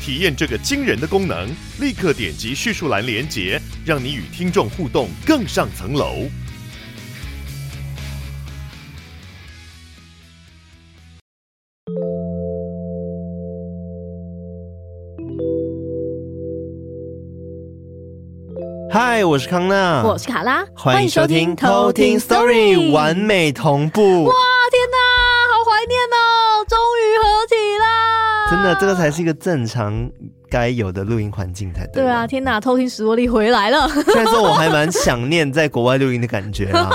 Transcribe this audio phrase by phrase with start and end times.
[0.00, 1.48] 体验这个惊人的功能，
[1.80, 6.26] 立刻点击叙述栏连接，让你与听众互动更上层楼。
[18.90, 24.24] 嗨，我是康娜，我是卡拉，欢迎收听偷听 Story 完美同步。
[24.24, 24.32] 哇，
[28.58, 30.10] 真的，这个才是一个正常
[30.50, 32.02] 该有的录音环境才对。
[32.02, 33.88] 对啊，天哪，偷听史多利回来了。
[34.06, 36.90] 虽然说我还蛮想念在国外录音的感觉啊。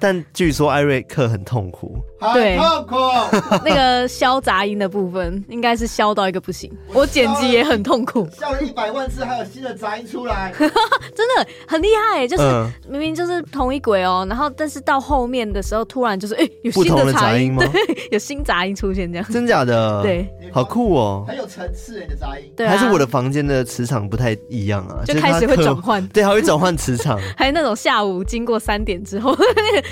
[0.00, 1.98] 但据说艾瑞克很痛苦，
[2.32, 2.96] 对，痛苦。
[3.64, 12.26] 那个消杂音的部分应该是消到一个不行，我剪辑也很痛苦，消了一百万次还有新的杂音出来， 真的很厉害。
[12.26, 12.42] 就是
[12.88, 17.62] 明明就是同一轨哦，然后但是到后面的时候突然就是哎有新的杂音吗？
[17.70, 20.02] 对，有新杂音出现这样，真假的？
[20.02, 22.50] 对，好酷哦，很有层次的杂音。
[22.56, 29.36] 对，还是我的房间的磁场不太一样啊，就开始会转换，对，还会转换磁场， 还有那种下午经过三点之后。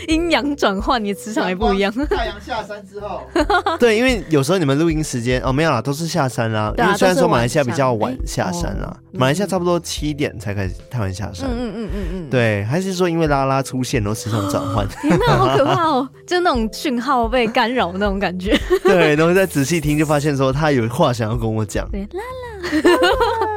[0.07, 1.93] 阴阳转换，你磁场也不一样。
[2.09, 3.23] 太阳下山之后，
[3.79, 6.73] 对，因为有时候你们录音时间哦没有啦，都是下山啦。
[6.79, 11.49] 因为虽然说马来西亚比较晚下山啦，马来西亚差不多七点才开始太阳下山。
[11.51, 14.87] 嗯嗯嗯嗯对，还是说因为拉拉出现，然后磁场转换？
[15.03, 16.09] 天哪，好可怕哦！
[16.27, 18.59] 就那种讯号被干扰那种感觉。
[18.83, 21.89] 对，然后再仔细听，就发现说他有话想要跟我讲。
[21.91, 22.93] 对，拉拉，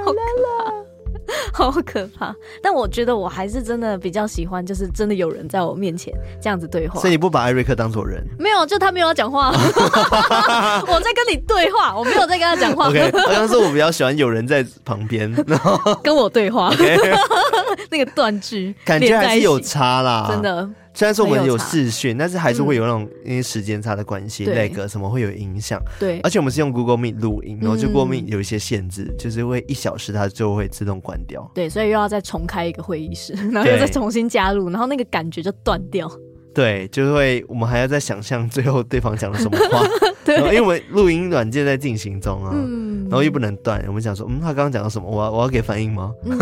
[0.06, 0.41] 好可怕。
[1.54, 7.00] 好可怕，但我觉得我还是真的比较喜欢，就是真的有人在我面前这样子对话。
[7.00, 8.24] 所以你不把艾瑞克当做人？
[8.40, 9.50] 没有，就他没有要讲话，
[10.88, 12.90] 我在跟你对话，我没有在跟他讲话。
[12.90, 16.74] OK，好像是我比较喜欢有人在旁边，然 后跟我对话
[17.90, 20.70] 那个断句感觉还是有差啦，真的。
[20.94, 25.82] 虽然说我们有视讯，但是还是会有那种因为时间差的关系，那个什么会有影响。
[26.00, 31.50] 对，而且我们是用 Google Meet 录音，然后就 Google Meet 有一些限制，就是会一小时它就会自动关掉。
[31.56, 36.12] 对，所以又要再重开一个会议室， 然后又再重新加入，然后那个感觉就断掉。
[36.54, 39.82] 对，就会我们还要再想象最后对方讲了什么话。
[40.40, 42.52] 对，因为我们录音软件在进行中啊。
[42.54, 42.92] 嗯。
[43.10, 45.10] 然后又不能断，我们想说，嗯，他刚刚讲了什么？
[45.10, 46.14] 我要我要给反应吗？
[46.24, 46.38] 嗯、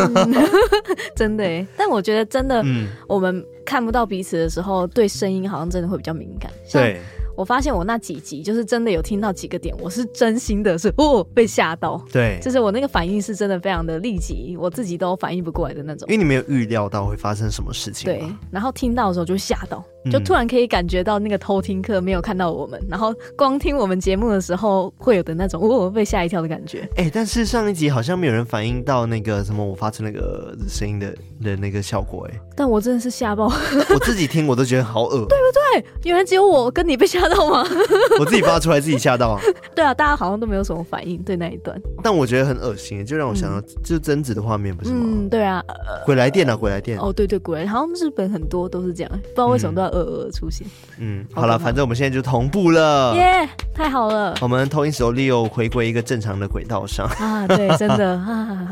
[1.16, 6.52] 真的耶，但我觉得真的，嗯，我们看不到彼此的时候，对声音好像真的会比较敏感。
[6.72, 7.02] 对。
[7.36, 16.06] 我发现我那几集就是真的有听到几个点，我是真心的是哦被吓到，对，就是我那个反应是真的非常的立即，我自己都反应不过来的那种。
[16.10, 18.22] 因为你没有预料到会发生什么事情，对。
[18.52, 26.88] 然后听到的时候就吓到，就突然可以感觉到那个偷听客没有看到我们，嗯、然后光听我们节目的时候会有的那种哦被吓一跳的感觉。
[26.96, 32.40] 哎、欸，但是上一集好像没有人反映到那个什么我发出那个声音的的那个效果，哎。
[32.56, 33.46] 但我真的是吓爆，
[33.94, 35.86] 我自己听我都觉得好恶，对不对？
[36.04, 37.66] 原来只有我跟你被吓到吗？
[38.20, 39.42] 我自己发出来自己吓到啊！
[39.76, 45.00] 对啊，大家好像都没有什么反应对那一段，但我觉得很恶心，就让我想到就是贞子的画面，不是吗？
[45.04, 45.64] 嗯，对啊，
[46.06, 46.98] 鬼来电啊，鬼来电！
[47.00, 49.88] 哦，对对，鬼来电，好像日本很多都是这样，不知道为什么都要
[50.32, 50.66] 出现。
[50.98, 54.36] 嗯，好了，反正我们现在就同步了，耶，太好了！
[54.42, 58.70] 我们偷听史多利又回归一个正常的轨道上啊，对，真的 啊。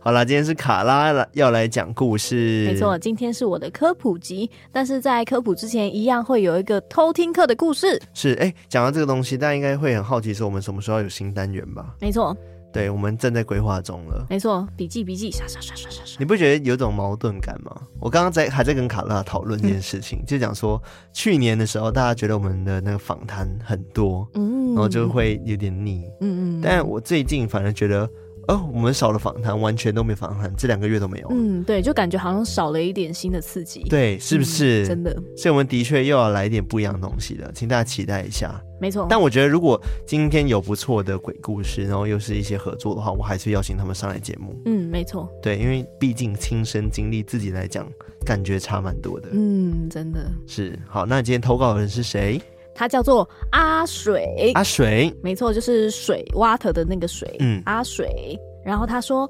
[0.00, 8.00] 好了，今天是卡拉要来讲故事，没错，今天是我的科普集，但是在科普之前，一样会有一个偷听课的故事。
[8.12, 9.36] 是，哎，讲到这个东西。
[9.36, 11.94] 大家应该会很好奇，说我们什么时候有新单元吧？
[12.00, 12.34] 没错，
[12.72, 14.26] 对，我们正在规划中了。
[14.28, 16.16] 没错，笔记笔记，刷刷刷刷刷刷。
[16.18, 17.74] 你不觉得有种矛盾感吗？
[18.00, 20.82] 我刚刚在还在跟卡拉讨论这件事情，嗯、就讲说
[21.12, 26.60] 去年的时候，大家觉得我们的那个访谈很多，嗯，然后就会有点腻，嗯嗯。
[26.62, 28.08] 但我最近反而觉得。
[28.48, 31.28] 哦，我们少了访谈，完全都没访谈，这两个月都没有。
[31.30, 33.82] 嗯，对，就感觉好像少了一点新的刺激。
[33.88, 34.84] 对，是不是？
[34.84, 35.12] 嗯、真的。
[35.36, 38.54] 所以我们的确又要来一点不一样的东西了，请大家期待一下。
[38.80, 39.06] 没错。
[39.10, 44.54] 但我觉得，如果今天有不错的鬼故事，然后又是一些合作的话，我还是邀请他们上来节目。
[44.66, 45.28] 嗯，没错。
[45.42, 47.84] 对，因为毕竟亲身经历，自己来讲，
[48.24, 49.28] 感觉差蛮多的。
[49.32, 50.30] 嗯，真的。
[50.46, 50.78] 是。
[50.86, 52.40] 好，那今天投稿的人是谁？
[52.76, 54.52] 他叫做阿水。
[54.54, 55.12] 阿水。
[55.22, 57.34] 没错，就是水 water 的那个水。
[57.40, 58.38] 嗯，阿水。
[58.64, 59.28] 然后他说：“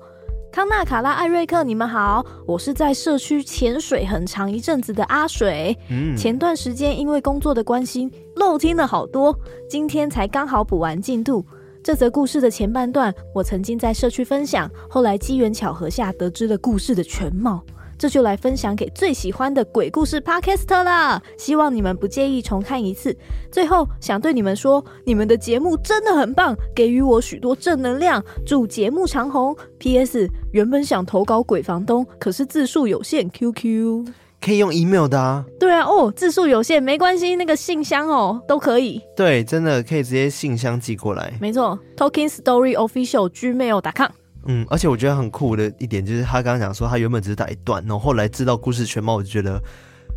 [0.51, 5.77] 康纳、卡拉、艾瑞克，你们好，我是在社区潜水很长一阵子的阿水。
[5.89, 9.39] 嗯，前段时间因为工作的关系漏听了好多，
[9.69, 11.45] 今天才刚好补完进度。
[11.85, 17.63] 这则故事的前半段，我曾经在社区分享，后来机缘巧合下得知了故事的全貌。
[17.99, 21.23] 这就来分享给最喜欢的鬼故事 Podcast 啦！
[21.39, 23.17] 希望你们不介意重看一次。
[23.51, 28.23] 最后想对你们说，你们的节目真的很棒，给予我许多正能量。
[28.45, 29.57] 祝节目长红。
[29.79, 30.29] P.S.
[30.53, 34.07] 原本想投稿鬼房东，可是字数有限，QQ
[34.41, 35.45] 可以用 email 的啊。
[35.61, 39.01] 对啊，哦，字数有限没关系，那个信箱哦都可以。
[39.17, 41.33] 对，真的可以直接信箱寄过来。
[41.41, 44.26] 没错，Talking Story Official Gmail.com。
[44.49, 49.61] 嗯，而且我觉得很酷的一点就是，他刚刚讲说他原本只是打一段，然后后来知道故事全貌，我就觉得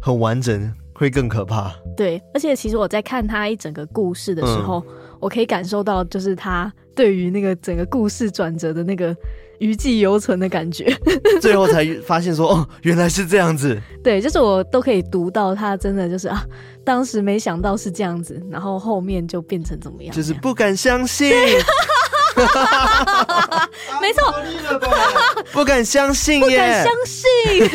[0.02, 1.74] 很完整，会更可怕。
[1.96, 9.16] 对，而且其实我在看他一整个故事的时候，嗯、我可以感受到，就是他对于那个整个故事转折的那个
[9.60, 10.96] 余悸犹存的感觉。
[11.42, 13.80] 最后才发现说，哦，原来是这样子。
[14.04, 16.46] 对，就是我都可以读到他真的就是啊，
[16.86, 20.16] 当时没想到是这样子，然后后面就变成怎么样？
[20.16, 21.34] 就是不敢相信。
[24.02, 24.34] 没错，
[25.52, 27.70] 不敢相信，不敢相信。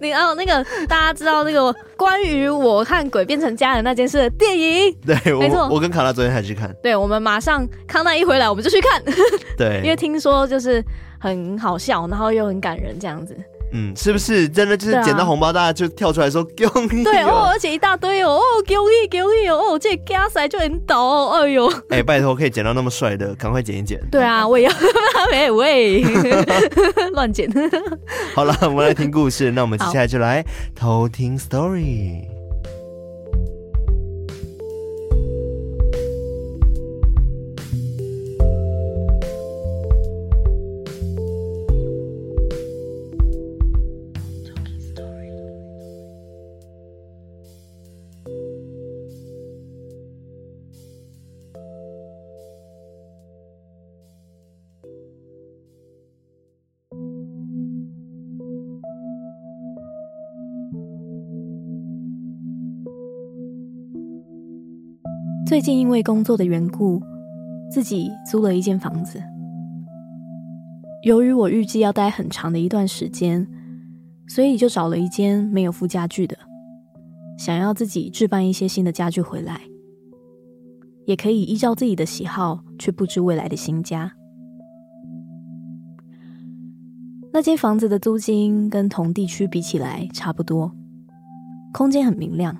[0.00, 4.94] 你哦，那个大家知道那个关于我看鬼变成家人那件事的电影？
[5.04, 6.72] 对，没错，我跟卡拉昨天还去看。
[6.82, 9.02] 对，我们马上康纳一回来，我们就去看。
[9.56, 10.84] 对， 因为听说就是
[11.18, 13.36] 很好笑，然后又很感人，这样子。
[13.72, 17.04] 嗯，是不是真的就是捡到红包，大家就跳出来说恭喜？
[17.04, 21.72] 对哦，而且一大堆哦，哦恭喜恭喜哦，这加塞就很倒哦，哎呦！
[21.90, 24.00] 哎，拜托，可以捡到那么帅的，赶快捡一捡。
[24.10, 24.72] 对啊，我也要，
[25.32, 26.02] 喂 喂，
[27.12, 27.48] 乱捡。
[28.34, 30.44] 好了，我们来听故事，那我们接下来就来
[30.74, 32.37] 偷听 story。
[65.48, 67.02] 最近因为工作的缘故，
[67.70, 69.18] 自己租了一间房子。
[71.04, 73.48] 由于我预计要待很长的一段时间，
[74.26, 76.36] 所以就找了一间没有附家具的，
[77.38, 79.62] 想要自己置办一些新的家具回来，
[81.06, 84.12] 也可以依照自己的喜好去布置未来的新家。
[87.32, 90.70] 那间房子的租金跟同地区比起来差不多，
[91.72, 92.54] 空间很明亮，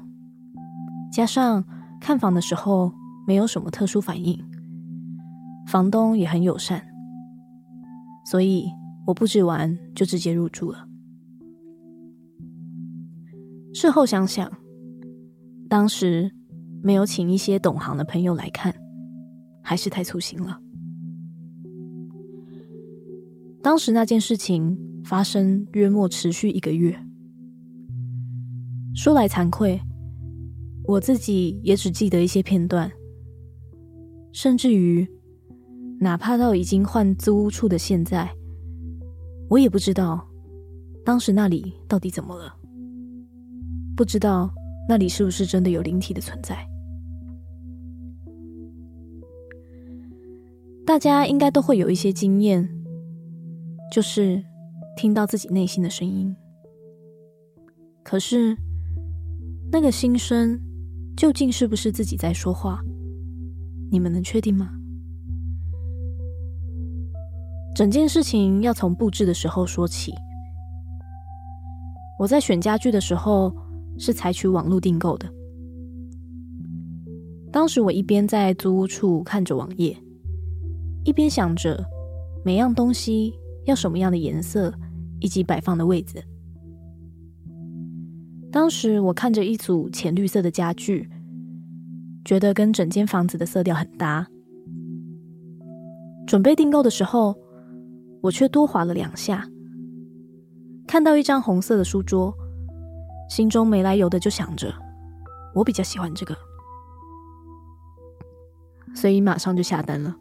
[1.13, 1.63] 加上。
[2.09, 2.91] 看房的时候
[3.27, 4.43] 没有什么特殊反应，
[5.67, 6.83] 房东也很友善，
[8.25, 8.65] 所以
[9.07, 10.89] 我布置完就直接入住了。
[13.75, 14.51] 事后想想，
[15.69, 16.35] 当时
[16.83, 18.75] 没有请一些懂行的朋友来看，
[19.63, 20.59] 还是太粗心了。
[23.63, 24.75] 当时那件事情
[25.05, 26.99] 发生约莫持续一个月，
[28.95, 29.79] 说来惭愧。
[30.89, 32.91] 我自己也只记得一些片段，
[34.33, 35.07] 甚至于，
[36.01, 38.27] 哪怕到已经换租屋处的现在，
[39.51, 40.27] 我也不知道
[41.05, 42.57] 当时那里到底怎么了，
[43.95, 44.51] 不知道
[44.89, 46.57] 那里是不是真的有灵体的存在。
[50.87, 52.67] 大家应该都会有一些经验，
[53.93, 54.43] 就是
[54.97, 56.35] 听到自己内心的声音，
[58.03, 58.57] 可是
[59.71, 60.59] 那个心声。
[61.19, 62.81] 究竟是不是自己在说话？
[63.91, 64.71] 你们能确定吗？
[67.75, 70.15] 整件事情要从布置的时候说起。
[72.21, 73.53] 我在选家具的时候
[73.99, 75.29] 是采取网络订购的。
[77.51, 80.01] 当时我一边在租屋处看着网页，
[81.03, 81.85] 一边想着
[82.45, 83.35] 每样东西
[83.65, 84.73] 要什么样的颜色
[85.19, 86.23] 以及摆放的位置。
[88.59, 91.09] 当时我看着一组浅绿色的家具，
[92.25, 94.27] 觉得跟整间房子的色调很搭。
[96.27, 97.39] 准备订购的时候，
[98.21, 99.49] 我却多滑了两下，
[100.89, 102.35] 看到一张红色的书桌，
[103.31, 104.75] 心中没来由的就想着，
[105.55, 106.37] 我比较喜欢这个，
[108.93, 110.17] 所以马上就下单了。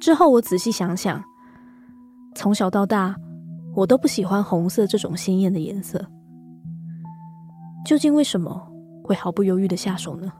[0.00, 1.22] 之后我仔细想想，
[2.34, 3.14] 从小到大，
[3.74, 6.04] 我都不喜欢红色这种鲜艳的颜色，
[7.84, 8.70] 究竟为什么
[9.04, 10.32] 会毫不犹豫的下手呢？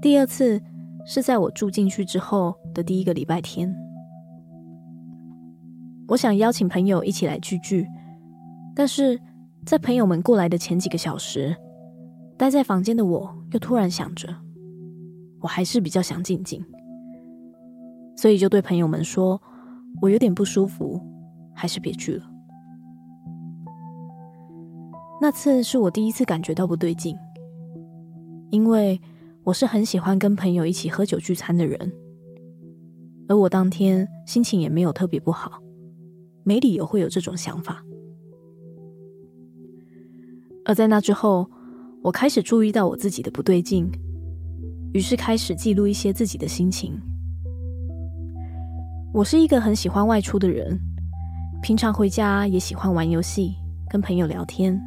[0.00, 0.60] 第二次
[1.06, 3.74] 是在我住进去之后的第一个礼拜天，
[6.08, 7.86] 我想邀请朋友一起来聚聚，
[8.74, 9.18] 但是
[9.64, 11.56] 在朋友们过来的前几个小时，
[12.36, 14.28] 待在房间的我，又突然想着，
[15.40, 16.64] 我还是比较想静静，
[18.16, 19.40] 所以就对朋友们说，
[20.00, 21.00] 我有点不舒服，
[21.54, 22.24] 还是别去了。
[25.20, 27.16] 那次是我第一次感觉到不对劲，
[28.50, 29.00] 因为
[29.44, 31.92] 我是很喜欢跟朋友一起喝酒聚餐的人，
[33.28, 35.62] 而我当天心情也没有特别不好，
[36.42, 37.84] 没理由会有这种想法。
[40.64, 41.48] 而在那之后，
[42.02, 43.88] 我开始注意到我自己的不对劲，
[44.92, 47.00] 于是开始记录一些自己的心情。
[49.14, 50.80] 我是一个很喜欢外出的人，
[51.60, 53.54] 平常回家也喜欢玩游戏，
[53.90, 54.80] 跟朋友聊天。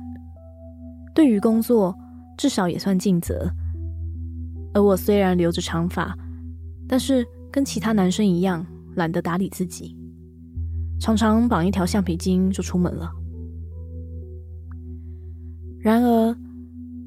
[1.14, 1.96] 对于工作，
[2.36, 3.48] 至少也算尽责。
[4.74, 6.18] 而我虽然留着长发，
[6.88, 8.66] 但是跟其他男生一样，
[8.96, 9.96] 懒得打理自己，
[11.00, 13.12] 常常绑一条橡皮筋就出门了。
[15.80, 16.36] 然而，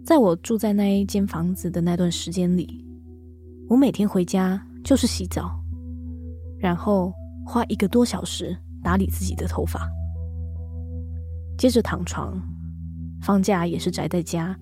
[0.05, 2.87] 在我住在那一间房子的那段时间里，
[3.69, 5.58] 我每天回家就是洗澡，
[6.59, 7.13] 然后
[7.47, 9.89] 花一个多小时打理自己的头发，
[11.57, 12.41] 接着躺床。
[13.21, 14.57] 放假也是宅在家，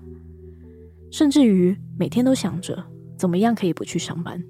[1.13, 2.83] 甚至于每天都想着
[3.15, 4.43] 怎么样可以不去上班。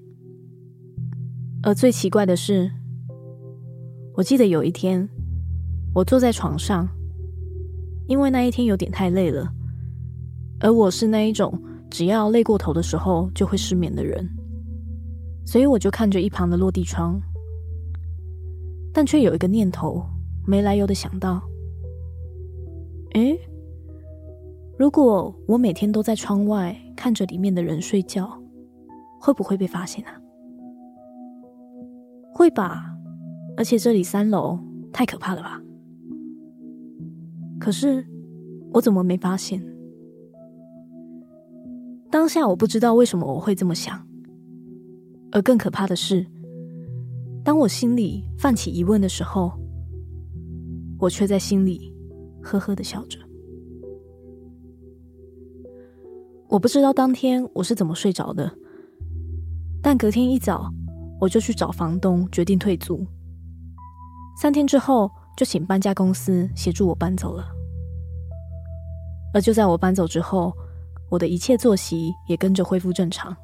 [1.65, 2.71] 而最奇怪的是，
[4.15, 5.09] 我记得有一天，
[5.93, 6.89] 我坐在床上，
[8.07, 9.53] 因为那一天有点太累了，
[10.61, 11.61] 而我是那一种
[11.91, 14.25] 只要累过头的时候就会失眠的人，
[15.45, 17.21] 所以我就看着一旁的落地窗，
[18.97, 20.03] 但却有一个念头
[20.47, 21.43] 没来由的想到，
[23.13, 23.39] 诶。
[24.79, 28.27] 如果我每天都在窗外看着里面的人睡觉，
[29.21, 30.19] 会不会被发现啊？
[32.33, 32.97] 会吧，
[33.59, 34.59] 而且这里三楼
[34.95, 35.61] 太可怕了吧？
[37.61, 38.03] 可是
[38.73, 39.63] 我怎么没发现？
[42.11, 44.07] 当下我不知道为什么我会这么想，
[45.33, 46.27] 而更可怕的是，
[47.47, 49.53] 当我心里泛起疑问的时候，
[50.99, 51.95] 我却在心里
[52.43, 53.17] 呵呵的笑着。
[56.49, 58.53] 我不知道当天我是怎么睡着的，
[59.81, 60.69] 但隔天一早
[61.21, 63.07] 我就去找房东，决定退租。
[64.43, 67.47] 三天之后就请搬家公司协助我搬走了。
[69.33, 70.53] 而就在我搬走之后，
[71.09, 73.37] 我的一切作息也跟着恢复正常。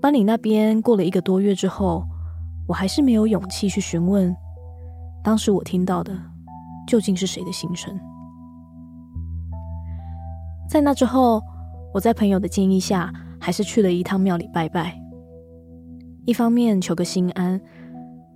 [0.00, 2.04] 班里那边过了一个多月之后，
[2.68, 4.34] 我还是没有勇气去询问，
[5.24, 6.16] 当时我听到的
[6.86, 7.98] 究竟是谁的心声。
[10.68, 11.42] 在那之后，
[11.92, 14.96] 我在朋友的建议下，还是去了一趟庙里拜拜。
[16.26, 17.60] 一方面求个心安，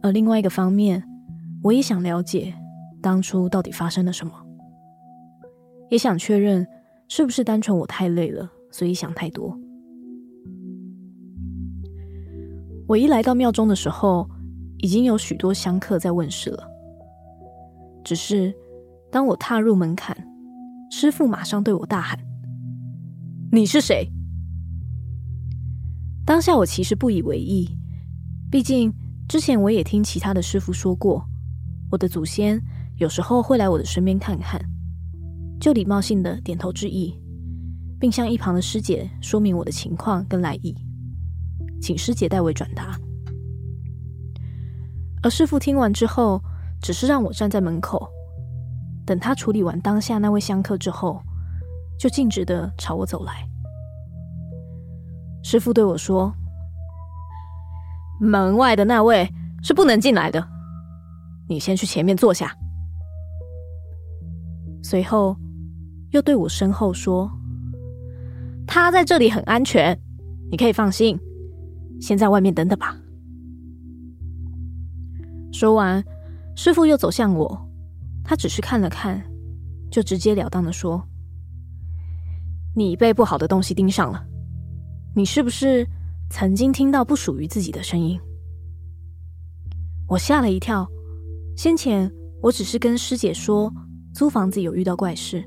[0.02, 1.04] 而另外一个方面，
[1.62, 2.52] 我也想了解
[3.00, 4.32] 当初到底发生了什么，
[5.90, 6.66] 也想确认
[7.06, 9.56] 是不是单纯我太累了，所以想太多。
[12.92, 14.28] 我一来到庙中的时候，
[14.76, 16.68] 已经有许多香客在问世了。
[18.04, 18.54] 只是
[19.10, 20.14] 当我踏入门槛，
[20.90, 22.18] 师傅马上对我大喊
[23.50, 24.06] ：“你是谁？”
[26.26, 27.66] 当下我其实不以为意，
[28.50, 28.92] 毕竟
[29.26, 31.26] 之前我也听其他的师傅说过，
[31.90, 32.62] 我的祖先
[32.98, 34.60] 有时候会来我的身边看看，
[35.58, 37.18] 就礼貌性的点头致意，
[37.98, 40.76] 并向一旁的师姐说明我的情况跟来意，
[41.82, 42.96] 请师姐代为转达。
[45.22, 46.40] 而师父听完之后，
[46.80, 48.08] 只是让我站在门口。
[49.04, 51.20] 等他处理完当下那位香客之后，
[51.98, 53.44] 就径直的朝我走来。
[55.42, 56.32] 师父对我说
[58.22, 59.28] ：“门外的那位
[59.60, 60.46] 是不能进来的，
[61.48, 62.56] 你先去前面坐下。”
[64.84, 65.36] 随后
[66.10, 67.28] 又对我身后说
[68.68, 69.98] ：“他在这里很安全，
[70.48, 71.18] 你可以放心，
[72.02, 73.00] 先在外面等等吧。”
[75.50, 76.04] 说完，
[76.54, 77.68] 师父又走向我。
[78.24, 79.22] 他只是看了看，
[79.90, 81.02] 就直截了当的说
[82.76, 84.24] ：“你被不好的东西盯上了，
[85.14, 85.86] 你是不是
[86.30, 88.20] 曾经听到不属于自己的声音？”
[90.08, 90.88] 我吓了一跳。
[91.56, 93.72] 先前我只是跟师姐说
[94.14, 95.44] 租房子有遇到怪事，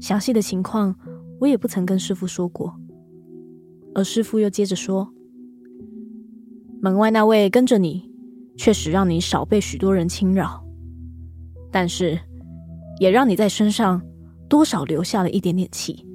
[0.00, 0.94] 详细的情况
[1.40, 2.72] 我也不曾跟师父说过。
[3.94, 5.10] 而师父又接着说
[6.84, 8.04] ：“门外那位跟着你，
[8.58, 10.62] 确实让你少被许多人侵扰。”
[11.72, 12.20] 但是，
[13.00, 14.02] 也让你在身上
[14.50, 16.06] 多少留下了一点点气。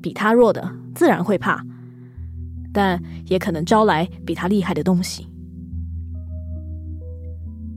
[0.00, 1.60] 比他弱的自然会怕，
[2.72, 5.26] 但也可能招来比他厉害的东西。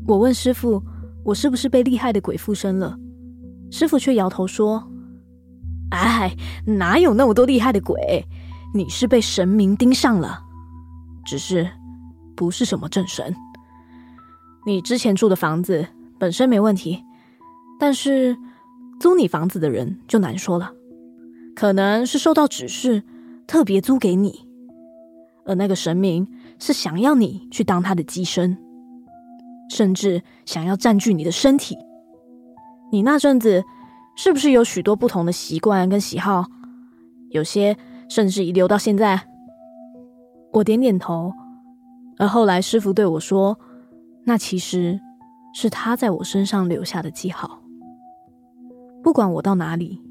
[0.05, 0.83] 我问师父
[1.25, 2.95] ：“我是不是被厉害的鬼附身了？”
[3.71, 4.88] 师父却摇头说
[5.89, 6.31] ：“哎，
[6.63, 8.23] 哪有那么多厉害的鬼？
[8.71, 10.43] 你是被神明盯上了，
[11.25, 11.70] 只是
[12.36, 13.36] 不是什么正神。
[14.66, 15.88] 你之前住的房子
[16.20, 17.04] 本身没问题，
[17.80, 18.38] 但是
[19.00, 20.72] 租你房子的人就难说了，
[21.56, 23.01] 可能是受到指示
[23.48, 24.46] 特别租给你，
[25.46, 26.28] 而那个神明
[26.60, 28.56] 是想要你去当他的乩身，
[29.70, 31.75] 甚至想要占据你的身体。
[32.92, 33.63] 你那阵子
[34.16, 36.46] 是不是有许多不同的习惯跟喜好？
[37.30, 37.75] 有些
[38.10, 39.30] 甚至遗留到现在。
[40.53, 41.34] 我点点头，
[42.17, 43.58] 而后来师傅对我说
[44.25, 45.00] ：“那其实
[45.53, 47.62] 是他在我身上留下的记号。
[49.01, 50.01] 不管我到哪里，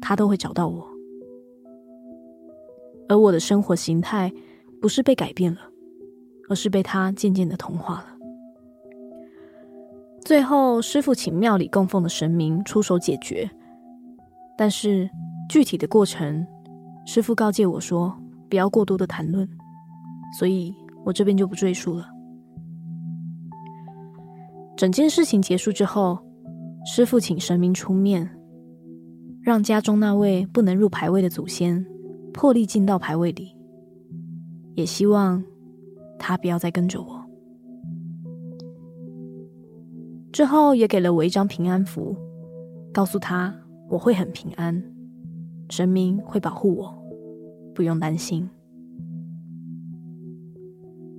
[0.00, 0.88] 他都会找到我。
[3.08, 4.32] 而我的生活形态
[4.80, 5.60] 不是被改变了，
[6.48, 8.06] 而是被他渐渐的同化了。”
[10.24, 13.50] 最后，师傅请庙里供奉的神明出手解决，
[14.56, 15.10] 但是
[15.50, 16.46] 具体的过程，
[17.04, 18.16] 师傅告诫我说
[18.48, 19.46] 不要过多的谈论，
[20.38, 20.74] 所以
[21.04, 22.06] 我这边就不赘述了。
[24.76, 26.18] 整件事情结束之后，
[26.84, 28.28] 师父请神明出面，
[29.40, 31.84] 让家中那位不能入牌位的祖先
[32.32, 33.56] 破例进到牌位里，
[34.74, 35.42] 也希望
[36.18, 37.24] 他不要再跟着我。
[40.32, 42.16] 之后也给了我一张平安符，
[42.92, 43.54] 告诉他
[43.88, 44.82] 我会很平安，
[45.70, 46.92] 神明会保护我，
[47.72, 48.50] 不用担心。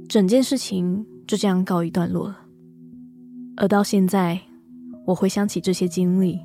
[0.08, 2.38] 整件事情就这样告一段落了。
[3.58, 4.40] 而到现在，
[5.06, 6.40] 我回想起这些经历，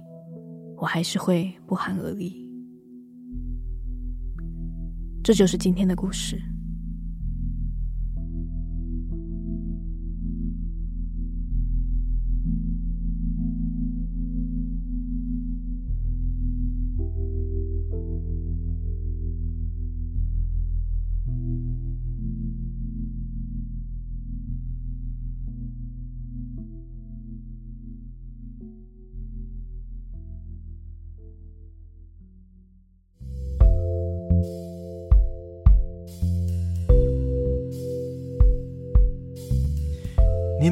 [0.77, 2.49] 我还是会不寒而栗。
[5.23, 6.41] 这就是今天的故事。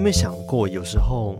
[0.08, 1.36] 没有想过，有时候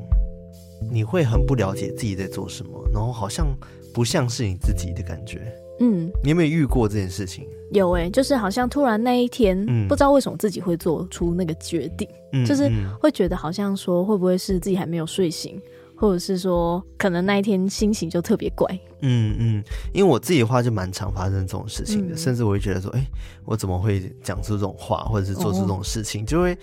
[0.91, 3.47] 你会很不了解自己在做什么，然后好像
[3.95, 5.41] 不像是你自己的感觉？
[5.81, 7.47] 嗯，你有没有遇过这件事情？
[7.73, 15.59] 有哎、欸，就是好像突然那一天，嗯，不知道为什么自己会做出那个决定，嗯，就是会觉得好像说会不会是自己还没有睡醒，
[15.97, 18.69] 或者是说可能那一天心情就特别怪。
[19.01, 23.07] 嗯嗯，因为我自己的话就蛮常发生这种事情的，嗯、甚至我会觉得说，哎、欸，
[23.47, 26.55] 我怎么会讲出这种话，或者是做出这种事情，哦、就会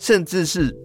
[0.00, 0.76] 甚至是。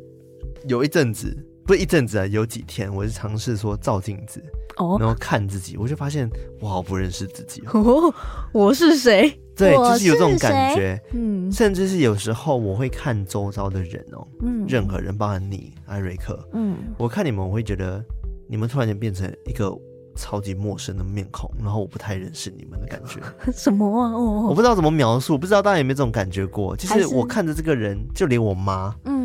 [0.67, 4.43] 有一阵子，不是一阵子啊，有几天，我是尝试说照镜子，
[4.77, 6.29] 哦，然后看自己，我就发现
[6.59, 8.13] 我好不认识自己 哦。
[8.51, 9.39] 我是谁？
[9.55, 11.01] 对，就是有这种感觉。
[11.13, 18.03] 嗯，甚至是有时候我会看周遭的人哦，嗯，任何人，包含你，艾瑞克，嗯，我看你们，我会觉得
[18.47, 19.75] 你们突然间变成一个。
[20.19, 23.21] 超级陌生的面孔，然后我不太认识你们的感觉。
[23.53, 24.11] 什么啊？
[24.13, 26.75] 哦，我不知道怎么描述，不知道大家有没有这种感觉过？
[26.75, 29.16] 就是我看着这个人，就连我妈，嗯，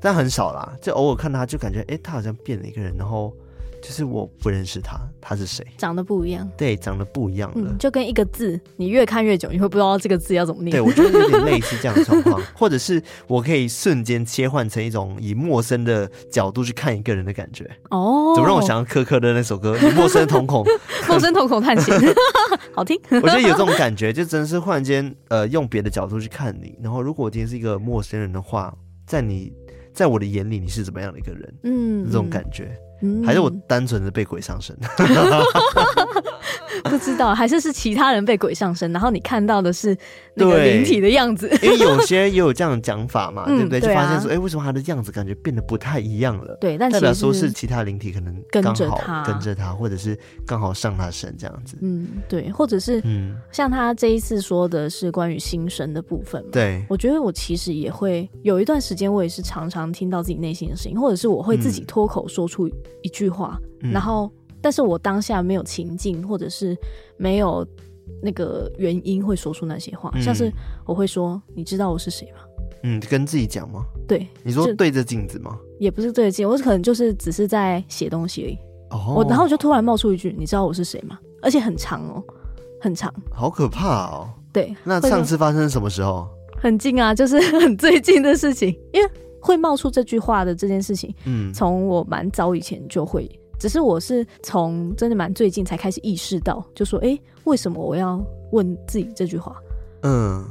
[0.00, 3.32] 但很少啦，就偶尔看他，就感觉，哎，他好像变了一个人，然后。
[3.82, 5.64] 就是我不认识他，他是谁？
[5.76, 6.48] 长得不一样。
[6.56, 10.72] 对，长得不一样了，嗯，就跟一个字，你越看越久，你会不知道这个字要怎么念。
[10.72, 17.64] 对，我觉得有点类似这样的状况， 或者是我可以瞬间切换成一种以陌生的角度去看一个人的感觉。
[17.90, 20.64] 哦，怎么让我想到柯柯的那首歌《陌生瞳孔》？
[21.06, 21.94] 陌生瞳孔探险，
[22.74, 22.98] 好听。
[23.10, 26.76] 我觉得有这种感觉，就真的是忽然间，呃，用别的角度去看你。
[26.82, 28.74] 然后，如果我今天是一个陌生人的话，
[29.06, 29.52] 在你，
[29.92, 31.54] 在我的眼里，你是怎么样的一个人？
[31.62, 32.76] 嗯，这种感觉。
[33.24, 34.76] 还是我单纯的被鬼上身，
[36.84, 39.96] 不知道，还是是其他人被鬼上身，然后你看到的是
[40.34, 41.48] 那个灵体的样子。
[41.62, 43.80] 因为有些也有这样讲法嘛，对不对？
[43.80, 46.56] 就发现说，哎，为什么他的样子感觉变得不太一样了？
[46.60, 51.76] 对，但代表说是其他灵体可能跟着他，跟着他，或者是刚好上他身这样子。
[51.82, 56.50] 嗯，对，或者是嗯，像他这一次说的是关于心声的部分嘛。
[56.52, 62.70] 对，我觉得我其实也会有一段时间，我也是常常听到自己内心的声音，或者是我会自己脱口说出。
[63.02, 63.58] 一句话，
[63.92, 66.76] 然后，但是我当下没有情境，或者是
[67.16, 67.66] 没有
[68.22, 70.50] 那个原因会说出那些话，嗯、像是
[70.84, 72.38] 我会说：“你知道我是谁吗？”
[72.82, 73.84] 嗯，跟自己讲吗？
[74.06, 75.58] 对，你说对着镜子吗？
[75.78, 78.58] 也不是对着镜，我可能就是只是在写东西而已。
[78.90, 82.22] 哦，我然后就突然冒出一句：“你知道我是谁吗？”而且很长哦，
[82.80, 84.28] 很长，好可怕哦。
[84.52, 86.28] 对，那上次发生什么时候？
[86.58, 89.10] 很近啊，就是 很最近的事情，因为。
[89.46, 93.30] 会冒出这句话的这件事情，嗯，从我蛮早以前就会
[93.60, 99.54] 只是我是从真的蛮最近才开始意识到，就说，哎、欸，为什么我要问自己这句话？
[100.02, 100.44] 嗯，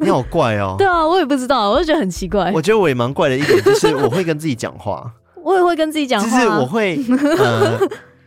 [0.00, 0.76] 你好怪哦。
[0.78, 2.52] 对啊，我也不知道，我就觉得很奇怪。
[2.54, 5.12] 我觉得我也蛮怪的一点就是，我会跟自己讲话。
[5.42, 6.98] 我也会跟自己讲话，就是我会
[7.38, 7.78] 呃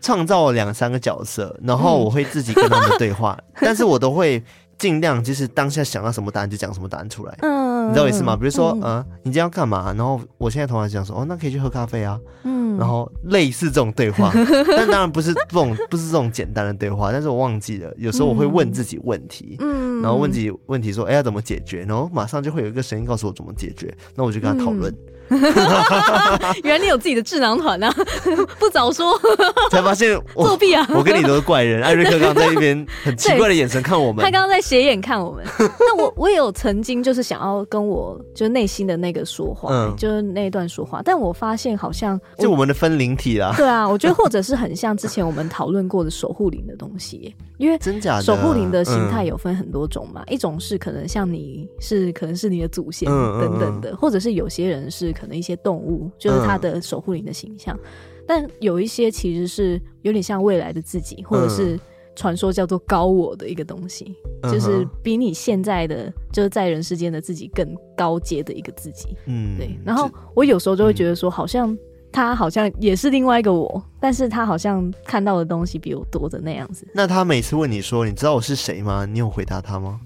[0.02, 4.44] 创造两三个角色，然后我会自己跟他们对话， 但是我都会。
[4.78, 8.36] 尽量就是当下想到什么答案就讲什么答案出来，嗯，你知道我意思吗？
[8.36, 9.94] 比如说，嗯、呃，你今天要干嘛？
[9.94, 14.32] 然后我现在同学讲说，哦，那可以去喝咖啡啊，嗯，然后类似这种对话，
[14.76, 21.86] 但当然不是这种，不是这种简单的对话，但是我忘记了，有时候我会问自己问题，嗯，然后问自己问题说，哎，要怎么解决？
[21.86, 24.92] 然后马上就会有一个声音告诉我怎么解决，那我就跟他讨论。
[24.92, 24.98] 嗯
[26.64, 27.94] 原来你有自己的智囊团啊！
[28.60, 29.14] 不早说，
[29.72, 30.86] 才发现作弊啊！
[30.94, 31.82] 我跟你都是怪人。
[31.84, 35.44] 艾瑞克刚刚在一边很奇怪的眼神看我们，他刚刚在斜眼看我们。
[35.80, 43.54] 那我我也有曾经就是想要跟我就内心的那个说话，嗯，就是那一段说话，但我发现好像就我们的分灵体啊。
[43.58, 55.15] 对啊，我觉得或者是很像之前我们讨论过的守护灵的东西，因为真假守护灵的形态有分很多种嘛，一种是可能像你是可能是你的祖先等等的，或者是有些人是。
[55.16, 61.80] 可能一些动物就是他的守护灵的形象，嗯，但有一些其实是有点像未来的自己，或者是
[62.16, 69.16] 传说叫做高我的一个东西，嗯，就是比你现在的就是在人世间的自己更高阶的一个自己。
[69.26, 69.78] 嗯，对。
[69.84, 71.78] 然后我有时候就会觉得说，好像
[72.12, 76.88] 他好像也是另外一个我，但是他好像看到的东西比我多的那样子。
[76.94, 79.06] 那他每次问你说，你知道我是谁吗？
[79.06, 80.00] 你有回答他吗？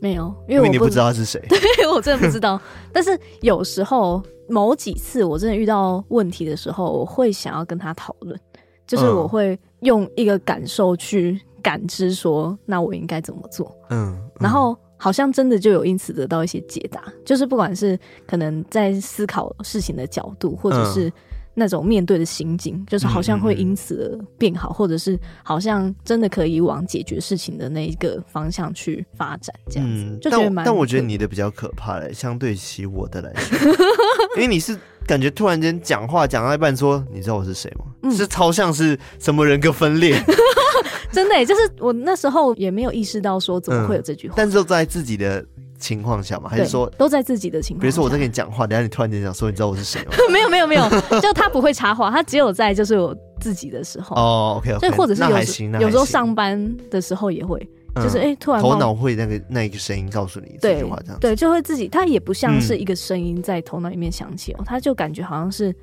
[0.00, 1.40] 没有，因为你不知道他是谁。
[1.48, 2.60] 对，我真的不知道。
[2.92, 4.20] 但是有时候。
[4.52, 8.36] 某几次我真的遇到问题的时候，我会想要跟他讨论，
[8.84, 13.72] 就是我会用一个感受去感知说，那我应该怎么做？
[13.90, 21.12] 嗯，然后好像真的就有因此得到一些解答，就是不管是可能在思考事情的角度，或者是。
[21.60, 30.04] 那种面对的心境，就是好像会因此而变好，嗯嗯，或者是好像真的可以往解决事情的那一个方向去发展，这样子。
[30.04, 30.64] 嗯、就觉得蛮。
[30.64, 33.58] 但我觉得你的比较可怕嘞，相对起我的来说，
[34.36, 34.74] 因为你是
[35.06, 37.84] 感觉突然间讲话讲到一半说，你知道我是谁吗？
[38.04, 40.18] 嗯、是超像是什么人格分裂？
[41.12, 45.44] 真的，就是我那时候也没有意识到说怎么会有这句话，嗯、但是在自己的。
[45.80, 47.80] 情况下嘛，还是说都在自己的情况？
[47.80, 50.12] 比如说我在跟你讲话，等下你突然间想说，你知道我是谁吗？
[50.30, 50.88] 没有没有没有，
[51.20, 54.14] 就他不会插话，他只有在就是我自己的时候。
[54.14, 54.54] 哦。
[54.58, 57.58] OK 所以或者是有时有时候上班的时候也会，
[57.96, 65.74] 就是哎突然头脑会那个那一个声音告诉你这句话这样对，就会自己他也不像是一个声音在头脑里面响起哦，他就感觉好像是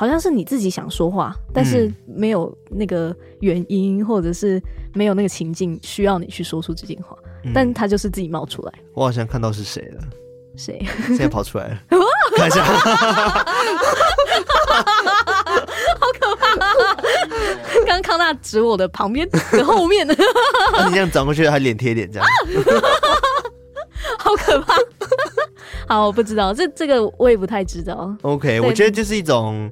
[0.00, 4.58] 好像是你自己想说话，但是没有那个原因或者是
[4.94, 7.14] 没有那个情境需要你去说出这句话。
[7.52, 8.72] 但他就是自己冒出来。
[8.94, 10.02] 我好像看到是谁了。
[10.56, 10.82] 谁？
[11.08, 11.78] 现在跑出来了。
[12.34, 12.64] 看一下。
[12.64, 12.80] 好
[16.18, 16.54] 可怕！
[17.74, 20.08] 刚刚康纳指我的旁边的后面。
[20.08, 20.14] 你
[20.92, 22.26] 这样转过去，他脸贴脸这样。
[24.18, 24.76] 好可怕！
[25.86, 28.16] 好，我不知道这这个我也不太知道。
[28.22, 29.70] OK，我觉得就是一种。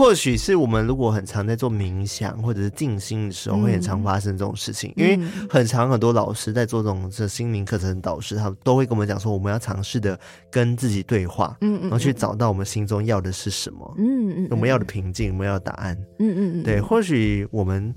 [0.00, 4.94] 或许是我们如果很常在做冥想或者是静心的时候，会很常发生这种事情。
[4.96, 10.18] 嗯、因为很常很多老师在做这种这心灵课程的导师，他们都会跟我们讲说，我们要尝试的
[10.50, 16.80] 跟自己对话，嗯，嗯，然后去找到我们心中要的是什么，嗯嗯，我们要的平静，我们要的答案，嗯嗯嗯，对。
[16.80, 17.94] 或许我们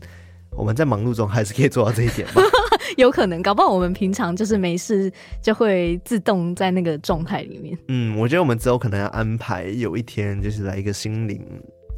[0.52, 2.42] 我们在忙碌中还是可以做到这一点吧，
[2.98, 5.10] 有可能，搞不好我们平常就是没事
[5.42, 7.78] 就会自动在那个状态里面。
[7.88, 11.42] 嗯，我觉得我们之后可能要安排有一天就是来一个心灵。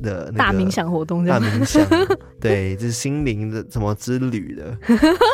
[0.04, 1.86] 的大冥想活动，大冥想，
[2.40, 4.78] 对，就是心灵的什么之旅的，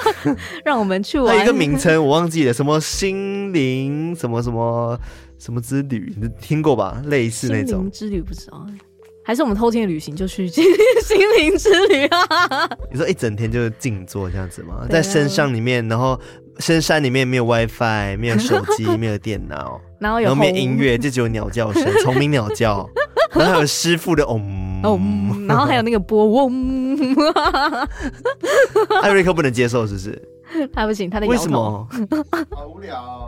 [0.64, 1.36] 让我们去玩。
[1.36, 5.00] 还有一个名称我忘记了，什么心灵什么什么
[5.38, 7.02] 什么之旅，你听过吧？
[7.06, 8.66] 类似那种心灵之旅，不知道，
[9.24, 10.64] 还是我们偷天的旅行就去心
[11.38, 12.70] 灵之旅啊？
[12.92, 14.86] 你说一整天就是静坐这样子吗？
[14.90, 16.20] 在深山里面，然后
[16.60, 22.88] 深山里面没有 WiFi，没有手机， 没有电脑，然后有没有音乐，就只有鸟叫声，虫鸣鸟叫。
[23.34, 26.98] 然后还有师傅的嗡嗡， 然后还有那个波嗡，
[29.02, 30.22] 艾瑞克不能接受是不是？
[30.74, 31.88] 他不行，他的为什么？
[32.52, 33.26] 好无聊哦。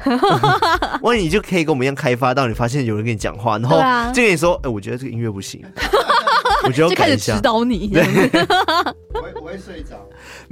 [1.01, 3.77] 万一你就可以跟我们一样开发到，你发现有人跟你讲话，然后
[4.13, 5.63] 就跟你说：“哎，我觉得这个音乐不行。”
[6.65, 7.87] 我觉得就开始指导你。
[7.87, 8.03] 对，
[9.13, 9.95] 我会我会睡着。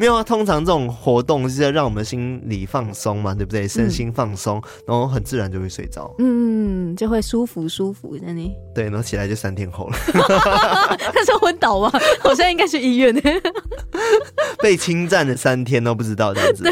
[0.01, 3.67] 没有啊，通常这种活动是要让我们心里放松嘛，对不对？
[3.67, 6.11] 身心放松，嗯、然后很自然就会睡着。
[6.17, 8.51] 嗯，就会舒服舒服的呢。
[8.73, 9.93] 对，然后起来就三天后了。
[10.97, 11.91] 他是昏倒吗？
[12.23, 13.13] 我现在应该去医院。
[14.57, 16.63] 被侵占了三天都不知道这样子。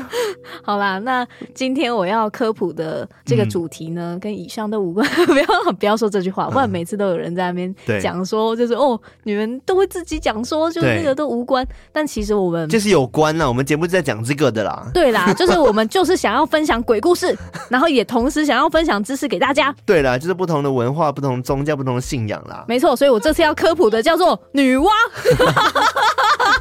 [0.62, 5.08] 好啦，那今天我要科普的这个主题呢，嗯、跟以上都无关。
[5.26, 11.66] 不要不要说这句话，不然每次都有人在那边讲说，就是哦，你们都会自己讲说，就是那个都无关。
[11.92, 14.90] 但其实我们就是有关啦，我们节目是在讲这个的啦。
[14.92, 17.36] 对啦， 就是我们就是想要分享鬼故事，
[17.68, 19.74] 然后也同时想要分享知识给大家。
[19.84, 22.64] 对啦，就是不同的文化、不同宗教、不同的信仰啦。
[22.68, 24.88] 没错，所以我这次要科普的叫做女娲。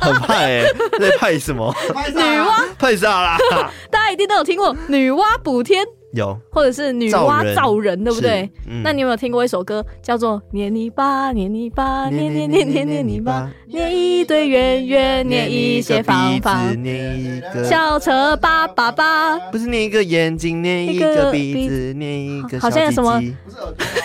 [0.02, 1.74] 很派哎、欸，在派什么？
[1.96, 3.38] 女娲派啥啦？
[3.90, 8.50] 大家一定都有听过女娲补天，有，或者是女娲造人，对不对？
[8.68, 23.22] 嗯、那你有没有听过一首歌，叫做《捏泥巴，捏泥巴，捏捏捏捏捏泥巴，捏一堆圆圆，捏一些方方，捏一个小车叭叭叭，不是捏一个眼睛，捏一个鼻子，捏一个小鸡鸡，好像有什么？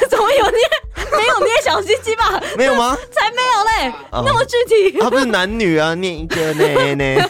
[0.09, 0.59] 怎么有捏？
[1.12, 2.40] 没有捏小鸡鸡吧？
[2.57, 2.97] 没有吗？
[3.11, 3.95] 才没有嘞！
[4.11, 4.99] 哦、那么具体？
[4.99, 7.29] 他、啊、不是男女啊， 捏一个捏捏。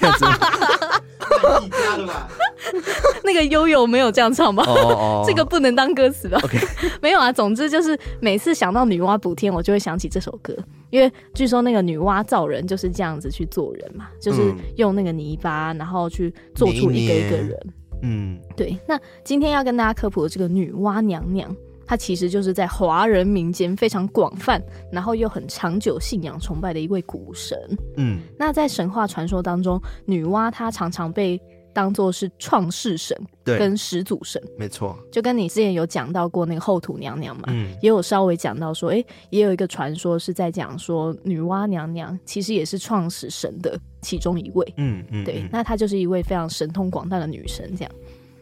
[3.25, 4.65] 那个悠悠没有这样唱吧？
[4.67, 6.59] 哦哦哦 这个不能当歌词吧？OK，
[7.03, 7.33] 没有啊。
[7.33, 10.57] 总之就是每次想到女娲补天，我就会想起这首歌，
[10.91, 17.59] 因为据说那个女娲造人就是这样子去做人嘛，就是用那个泥巴，然后去做出一个一个人。
[18.03, 18.79] 嗯，对。
[18.87, 21.55] 那今天要跟大家科普的这个女娲娘娘。
[21.87, 27.59] 她其实就是在华人民间非常广泛，然后又很长久信仰崇拜的一位古神。
[27.97, 31.41] 嗯，那在神话传说当中，女娲她常常被
[31.73, 34.43] 当做是创世神，跟始祖神。
[34.59, 44.75] 没错，就跟你之前有讲到过那个后土娘娘嘛，嗯，也有稍微讲到说，哎，也有一个传说是在讲说女娲娘娘其实也是创始神的其中一位。
[44.79, 47.93] 嗯嗯，对，那她就是一位非常神通广大的女神，这样。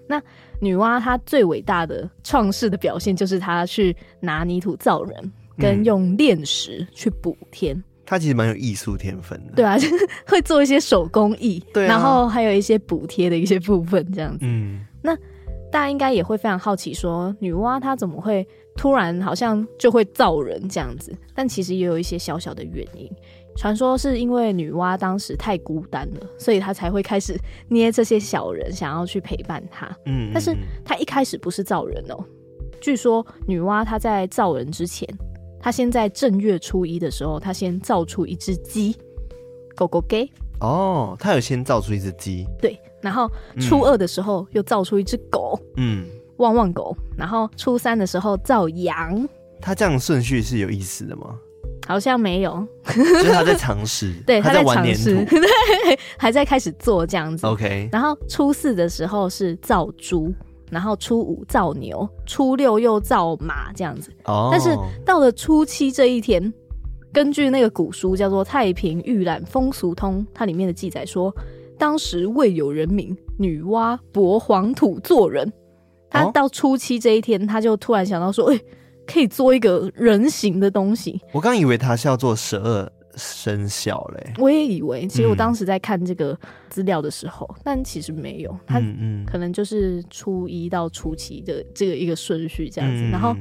[0.07, 0.23] 那
[0.65, 7.81] 女娲她最伟大的创世的表现，就是她去拿泥土造人，跟用炼石去补天。
[8.07, 9.95] 她其实蛮有艺术天分的，对啊， 就是
[10.27, 14.39] 会做一些手工艺，对啊，然后还有一些补贴的一些部分这样子。
[14.43, 15.15] 嗯，那
[15.71, 18.47] 大家应该也会非常好奇，说女娲她怎么会
[18.77, 21.17] 突然好像就会造人这样子？
[21.35, 23.11] 但其实也有一些小小的原因。
[23.57, 27.39] 传说是因为女娲当时太孤单了，所以她才会开始
[27.69, 29.89] 捏这些小人，想要去陪伴她。
[30.07, 32.25] 嗯，但是她一开始不是造人哦。
[32.81, 35.09] 据说女娲她在造人之前，
[35.61, 38.97] 她先在正月初一的时候，她先造出一只鸡，
[39.77, 40.29] 狗狗给。
[40.61, 42.47] 哦，她有先造出一只鸡。
[42.61, 46.07] 对，然后初二的时候又造出一只狗，嗯，
[46.39, 46.97] 旺旺狗。
[47.17, 49.27] 然后初三的时候造羊。
[49.61, 51.39] 她这样顺序是有意思的吗？
[51.87, 57.47] 好像没有，就是他在尝试， 对，他在玩黏土， 对，还在开始做这样子。
[57.47, 60.33] OK，然后初四的时候是造猪，
[60.71, 64.11] 然后初五造牛，初六又造马这样子。
[64.25, 64.71] 哦，但是
[65.05, 66.53] 到了初七这一天，
[67.13, 71.31] 根据那个古书叫做《太平御览风俗通》，它里面的记载说，
[71.77, 75.53] 当时未有人民，女娲薄黄土做人。
[76.09, 78.65] 他到初七这一天，他就突然想到说，哎、欸。
[79.07, 81.21] 可以做一个人形的东西。
[81.33, 84.33] 我刚以为他是要做十二生肖嘞。
[84.39, 86.37] 我也以为，其实我当时在看这个
[86.69, 88.57] 资料的时候，嗯、但其实没有。
[88.67, 88.81] 他
[89.27, 93.03] 可能就是初一到初七的这个一个顺序这样子。
[93.03, 93.37] 嗯、然后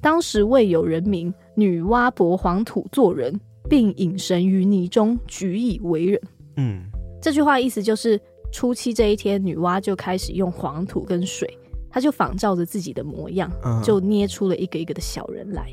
[0.00, 6.20] 当时未有人名，女娲驳黄土做人，并引神于泥中，举以为人。
[6.56, 6.82] 嗯，
[7.20, 8.20] 这句话的意思就是
[8.52, 11.48] 初七这一天，女娲就开始用黄土跟水。
[11.90, 13.50] 他就仿照着自己的模样，
[13.82, 15.72] 就捏出了一个一个的小人来。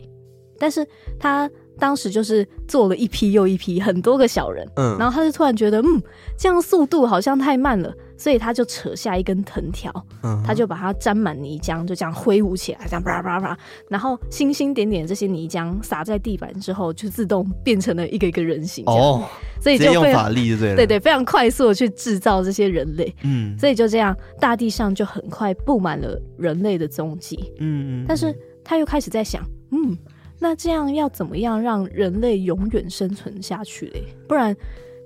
[0.58, 0.88] 但是
[1.19, 4.65] 他当时就是做了一批又一批，很多个小人。
[4.78, 6.01] 嗯，然后他就突然觉得，嗯，
[6.38, 9.91] 这样速度好像太慢了，所以他就扯下一根藤条，
[10.23, 13.58] 嗯，他就把它沾满泥浆，就这样挥舞起来，这样啪啪啪，
[13.89, 18.84] 然后星星点点这些泥浆洒在地板之后，就自动变成了一个一个人形。
[18.86, 19.23] 哦，
[19.60, 23.13] 所以就用法力就对了，对对，非常快速的去制造这些人类。
[23.23, 27.54] 嗯，所以就这样，大地上就很快布满了人类的踪迹。
[27.60, 29.97] 嗯嗯，但是他又开始在想，嗯。
[30.38, 34.04] 那这样要怎么样让人类永远生存下去嘞？
[34.28, 34.56] 不然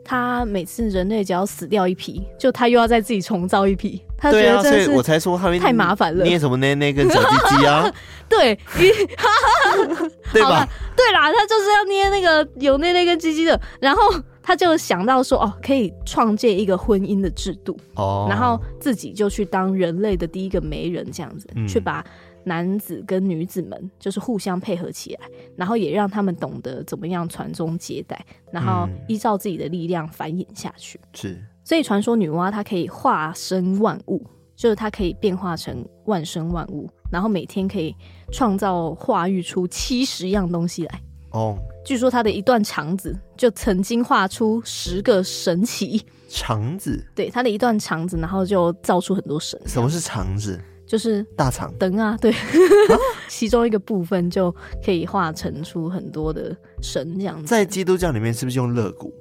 [0.04, 4.02] 他每次人类只要死掉一批，就他又要再自己重造一批。
[4.18, 6.26] 他觉得这是我才说他太麻烦了。
[6.26, 7.90] 捏什么捏那根小鸡鸡啊？
[8.28, 8.54] 对，
[10.34, 10.68] 对吧？
[10.96, 13.60] 对啦，他就是要捏那个有捏那根鸡鸡的。
[13.80, 14.02] 然后
[14.44, 17.78] 他就想到说，哦，可以创建一个婚姻的制度。
[17.96, 22.04] 哦，然后自己就去当人类的第一个媒人，这样子、嗯、去把。
[22.44, 25.22] 男子跟女子们就是互相配合起来，
[25.56, 31.00] 然后也让他们懂得怎么样传宗接代，然后依照自己的力量繁衍下去。
[31.14, 34.26] 是，所以传说女娲她可以化身万物，
[34.56, 37.96] 就是她可以变化成万生万物，然后每天可以
[38.32, 41.02] 创造化育出七十样东西来。
[41.32, 46.04] 哦，据说她的一段肠子就曾经画出十个神奇。
[46.28, 47.04] 肠子？
[47.16, 49.60] 对，她的一段肠子，然后就造出很多神。
[49.66, 50.60] 什么是肠子？
[50.90, 51.72] 就是大肠。
[51.78, 52.34] 灯啊，对，
[53.30, 57.46] 其中一个部分就可以化成出很多的神这样子。
[57.46, 59.14] 在基督教里面，是不是用肋骨？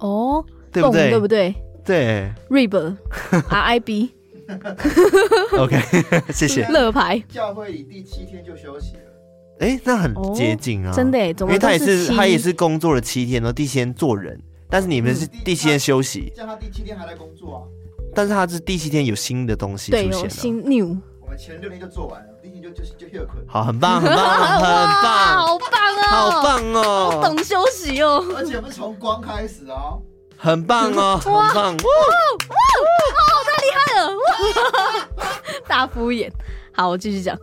[0.00, 1.10] 哦，对不对？
[1.10, 1.54] 对不对？
[1.84, 4.10] 对，rib，R I B。
[5.56, 5.80] OK，
[6.34, 6.66] 谢谢。
[6.68, 9.02] 乐牌教会以第七天就休息了。
[9.60, 17.62] 哎，那很接近啊，真的哎，因为他也是他也是工作了七天，然后第七天做人，但是你们是第七天休息，叫他第七天还在工作啊。
[18.14, 20.96] 但是他是第七天有新的东西出现了，新 new。
[21.20, 23.44] 我们前六天就做完了，第七天就就就休困。
[23.46, 28.24] 好，很棒，很棒，很棒，好棒哦，好棒哦，懂休息哦。
[28.36, 30.00] 而且我们从光开始哦，
[30.36, 35.26] 很棒哦，很棒，哇哇哇，太厉害了，哇，
[35.66, 36.30] 大敷衍。
[36.72, 37.38] 好，我继续讲。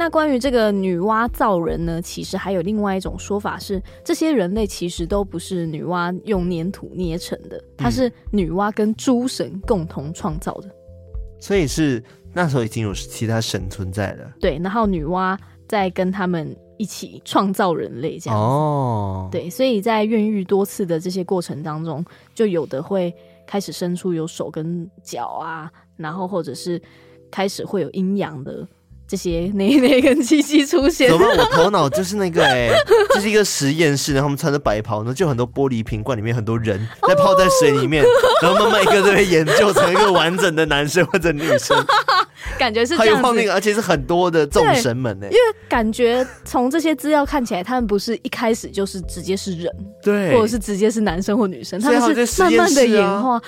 [0.00, 10.70] 那关于这个女娲造人呢，其实还有另外一种说法是，这些人类其实都不是女娲用粘土捏成的，它是女娲跟诸神共同创造的。
[11.38, 14.32] 所以是那时候已经有其他神存在了。
[14.40, 18.40] 对，然后女娲在跟他们一起创造人类这样。
[18.40, 22.02] 哦，对，所以在孕育多次的这些过程当中，
[22.34, 23.14] 就有的会
[23.46, 26.80] 开始生出有手跟脚啊，然后或者是
[27.30, 28.66] 开始会有阴阳的。
[29.10, 31.38] 这些哪哪个机器出现，怎么办？
[31.38, 38.04] 我头脑就是那个哎、欸， 就是一个实验室，然后他们穿着白袍，然后就很多玻璃瓶罐里面很多人 在泡在水里面，
[38.40, 41.84] 然后慢慢一个都会研究成一个完整的男生或者女生。
[42.58, 45.26] 感觉是这样子，还有放那个，而且是很多的众神们呢。
[45.26, 49.72] 因为感觉从这些资料看起来，他们不是一开始就是直接是人，
[50.02, 53.40] 对，或者是直接是男生或女生，他们是慢慢的演化。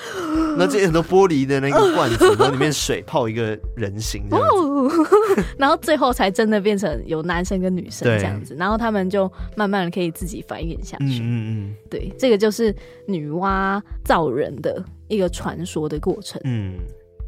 [0.57, 4.25] 那这很多玻璃的那个罐子，然后里面水泡一个人形
[5.57, 11.21] 然后最后才真的变成有男生跟女生这样子，然后他们就慢慢的可以自己繁衍下去。
[11.21, 12.75] 嗯嗯，对，这个就是
[13.07, 16.41] 女娲造人的一个传说的过程。
[16.45, 16.75] 嗯。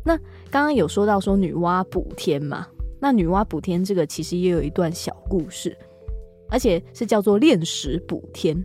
[0.05, 0.17] 那
[0.51, 2.67] 刚刚有说到说女娲补天嘛，
[3.01, 5.77] 那女娲补天这个其实也有一段小故事，
[6.51, 8.63] 而且是叫做炼石补天。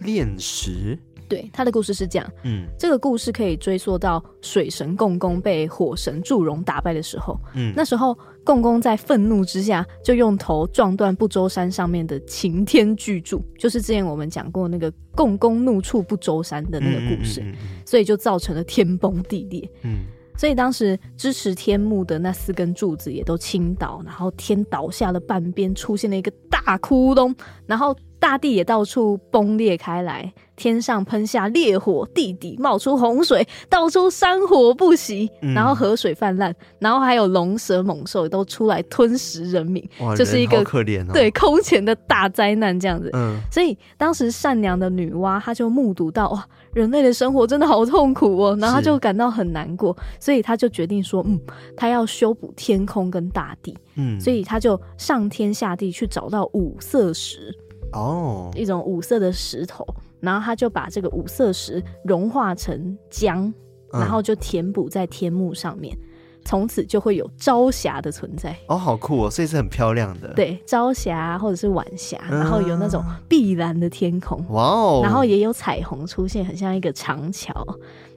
[0.00, 0.98] 炼石？
[1.28, 2.32] 对，他的故事是这样。
[2.44, 7.38] 嗯，这个故事可以追溯到水神共工被火神祝融打败的时候。
[7.54, 19.70] 嗯，那时候共工在愤怒之下，就用头撞断不周山上面的擎天巨柱，就是之前我们讲过那个共工怒触不周山的那个故事，嗯嗯嗯嗯，所以就造成了天崩地裂。
[19.82, 20.06] 嗯。
[20.38, 30.32] 所以当时支持天幕的那四根柱子也都倾倒，然后天倒下了半边，出现了一个大窟窿，然后大地也到处崩裂开来。
[30.56, 43.08] 天上喷下烈火，地底冒出洪水，到处山火不息，然后河水泛滥，然后还有龙蛇猛兽都出来吞食人民，就是一个可怜哦，对空前的大灾难这样子。
[43.12, 51.40] 嗯，所以当时善良的女娲，她就目睹到哇，人类的生活真的好痛苦哦，然后她就感到很难过，所以她就决定说，嗯，
[51.76, 57.56] 她要修补天空跟大地，嗯，所以她就上天下地去找到五色石，
[57.92, 59.86] 哦，一种五色的石头。
[60.20, 63.52] 然后他就把这个五色石融化成浆，
[63.92, 66.08] 然后就填补在天幕上面，嗯、
[66.44, 68.52] 从此就会有朝霞的存在。
[68.66, 69.30] 哦，好酷哦！
[69.30, 70.34] 所以是很漂亮的。
[70.34, 74.44] 对，朝霞或者是晚霞，然后有那种碧蓝的天空。
[74.48, 75.00] 哇哦！
[75.04, 77.54] 然后也有彩虹出现，很像一个长桥。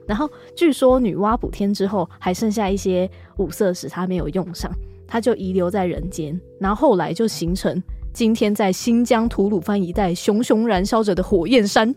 [0.04, 4.68] 然后据说女娲补天之后，还剩下一些五色石，她没有用上，
[5.06, 6.36] 她就遗留在人间。
[6.58, 7.80] 然后后来就形成。
[8.12, 11.94] 今天在新疆吐鲁番一带熊熊燃烧着的火焰山，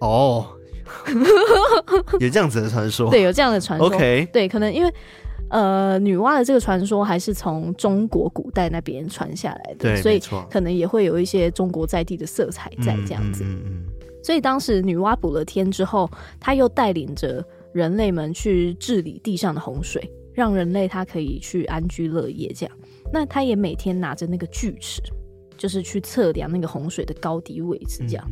[0.00, 0.46] 哦，
[2.20, 3.86] 有这样子的传说，对，有这样的传说。
[3.86, 4.92] OK，对，可能因为
[5.48, 10.18] 呃，女娲的这个传说还是从中国古代那边传下来的，对，所以
[10.50, 13.44] 可能也会有一些中国在地的色彩在这样子。
[13.44, 13.84] 嗯嗯。
[14.22, 22.52] 所以当时女娲补了天之后，她又带领着人类们去治理地上的洪水，让人类他可以去安居乐业。
[22.54, 22.74] 这样，
[23.12, 25.02] 那她也每天拿着那个锯齿。
[25.62, 28.28] 就是去测量那个洪水的高低位置，这样。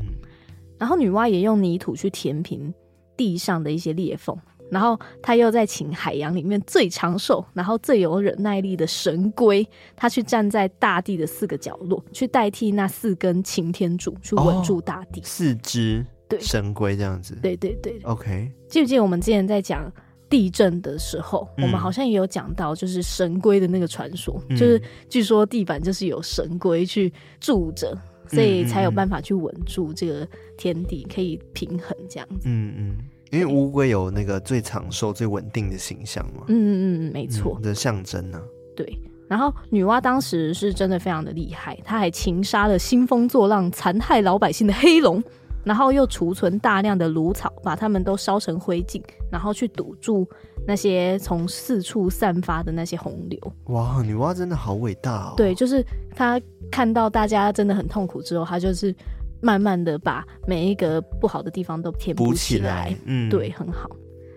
[0.76, 2.74] 然后女娲也用泥土去填平
[3.16, 4.36] 地上的一些裂缝，
[4.68, 9.64] 然后她又在请海洋里面最长寿、然后最有忍耐力的神龟，
[9.94, 15.20] 它去站在大地的四个角落，去代替那四根擎天柱，去稳住大地。
[15.20, 18.00] 哦、四只对神龟这样子，对对对。
[18.02, 19.88] OK，记不记得我们之前在讲？
[20.31, 27.95] 地震的时候，我们好像也有讲到，就是神龟的那个传说，嗯、就是据说地板就是有神龟去住着，
[28.28, 30.26] 所以才有办法去稳住这个
[30.57, 32.45] 天地，可以平衡这样子。
[32.45, 32.99] 嗯嗯，
[33.31, 36.45] 因为乌龟有那个最长寿、最稳定的形象嘛。
[36.47, 38.41] 嗯嗯嗯，没错，的象征呢。
[38.76, 45.22] 对，然后女娲当时是真的非常的厉害，她还擒杀了兴风作浪、残害老百姓的黑龙，
[45.64, 50.28] 然后又储存大量的芦草，把它们都烧成灰烬，然后去堵住
[50.66, 53.38] 那些从四处散发的那些洪流。
[53.66, 55.34] 哇，女娲真的好伟大哦！
[55.36, 55.84] 对，就是
[56.14, 56.40] 她
[56.70, 58.94] 看到大家真的很痛苦之后，她就是
[59.40, 62.94] 慢慢的把每一个不好的地方都填补起来。
[63.04, 63.88] 嗯，对，很好。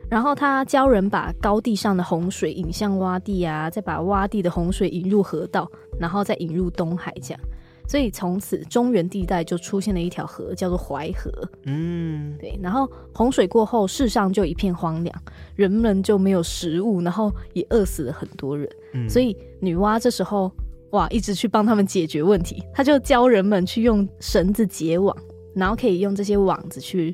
[0.10, 5.68] 然后他教人把高地上的洪水引向洼地啊，再把洼地的洪水引入河道，
[6.00, 7.42] 然后再引入东海，这样。
[7.88, 11.32] 所以从此中原地带就出现了一条河，叫做淮河。
[11.66, 12.58] 嗯，对。
[12.62, 15.16] 然后洪水过后，世上就一片荒凉，
[15.56, 18.68] 人们就没有食物，然后也饿死了很多人。
[18.94, 20.52] 嗯，所以女娲这时候
[20.92, 22.64] 哇，一直去帮他们解决问题。
[22.74, 25.16] 她就教人们去用绳子结网，
[25.56, 27.14] 然后可以用这些网子去。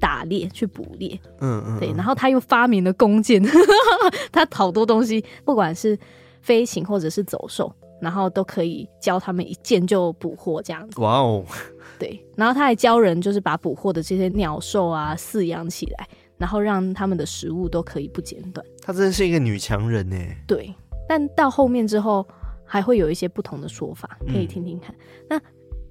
[0.00, 3.42] 打猎去捕猎，嗯嗯，对，然后他又发明了弓箭，
[4.30, 5.98] 他好多东西，不管是
[6.42, 7.72] 飞行或者是走兽，
[8.04, 11.00] 然后都可以教他们一箭就捕获这样子。
[11.00, 11.42] 哇哦，
[11.98, 18.64] 对，然后他还教人就是把捕获的这些鸟兽啊饲养起来，然后让他们的食物都可以不间断。
[18.82, 20.16] 她真的是一个女强人呢。
[20.46, 20.72] 对，
[21.08, 22.26] 但到后面之后
[22.66, 24.94] 还会有一些不同的说法，可以听听看。
[24.94, 24.98] 嗯、
[25.30, 25.40] 那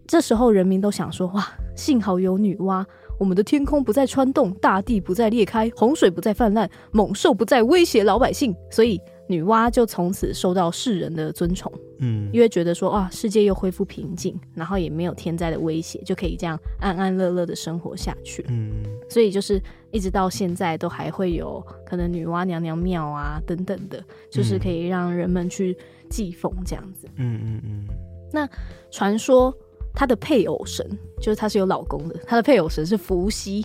[0.05, 2.86] 这时候人民都想说，哇，幸好有女娲。
[3.20, 8.99] 我们的天空不再穿洞，大地不再裂开，洪水不再泛滥，猛兽不再威胁老百姓，所以
[9.34, 11.72] 女娲就从此受到世人的尊崇。
[12.00, 18.46] 嗯，因为觉得说啊，世界又恢复平静，然后也没有天灾的威胁，就可以这样安安乐乐的生活下去。
[18.50, 18.72] 嗯，
[19.10, 19.62] 所以就是
[19.92, 25.78] 一直到现在都还会有可能女娲娘娘庙啊等等的，就是可以让人们去
[26.10, 27.08] 祭奉这样子。
[27.16, 27.88] 嗯嗯嗯。
[28.32, 28.48] 那
[28.92, 29.56] 传说。
[29.96, 30.84] 她的配偶神
[31.22, 33.64] 就是她是有老公的，她的配偶神是伏羲。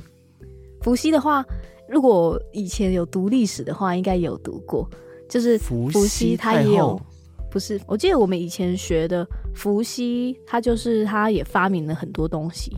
[0.82, 1.42] 伏羲的话，
[1.88, 4.86] 如果以前有读历史的话，应该有读过，
[5.28, 7.00] 就是伏羲他也有，
[7.50, 7.80] 不是？
[7.86, 12.72] 我记得我们以前学的伏羲，他就是他也发明了很多东西。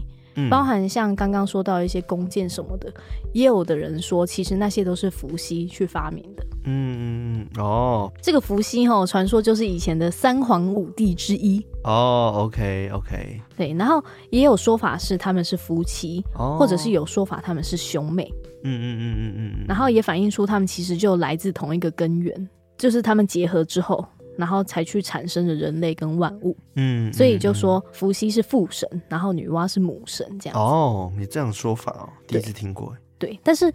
[0.49, 2.91] 包含像刚刚说到一些弓箭什么的，
[3.35, 6.43] 也有的人说，其实那些都是伏羲去发明的。
[6.65, 11.63] 嗯嗯嗯，哦，这个伏羲哈，传说就是以前的三皇五帝之一。
[11.85, 18.33] 哦，OK OK，对，然后也有说法是他们是夫妻，哦、或者是有说法他们是兄妹。
[18.63, 24.05] 嗯嗯嗯嗯嗯，然后也反映出他们其实就来自同一个根源，就是他们结合之后。
[24.37, 30.59] 然后才去产生了人类跟万物，嗯，所以就说伏羲是父神，然后女娲是母神，这样。
[30.59, 32.97] 哦，你这样说法哦，第一次听过。
[33.19, 33.71] 对，但是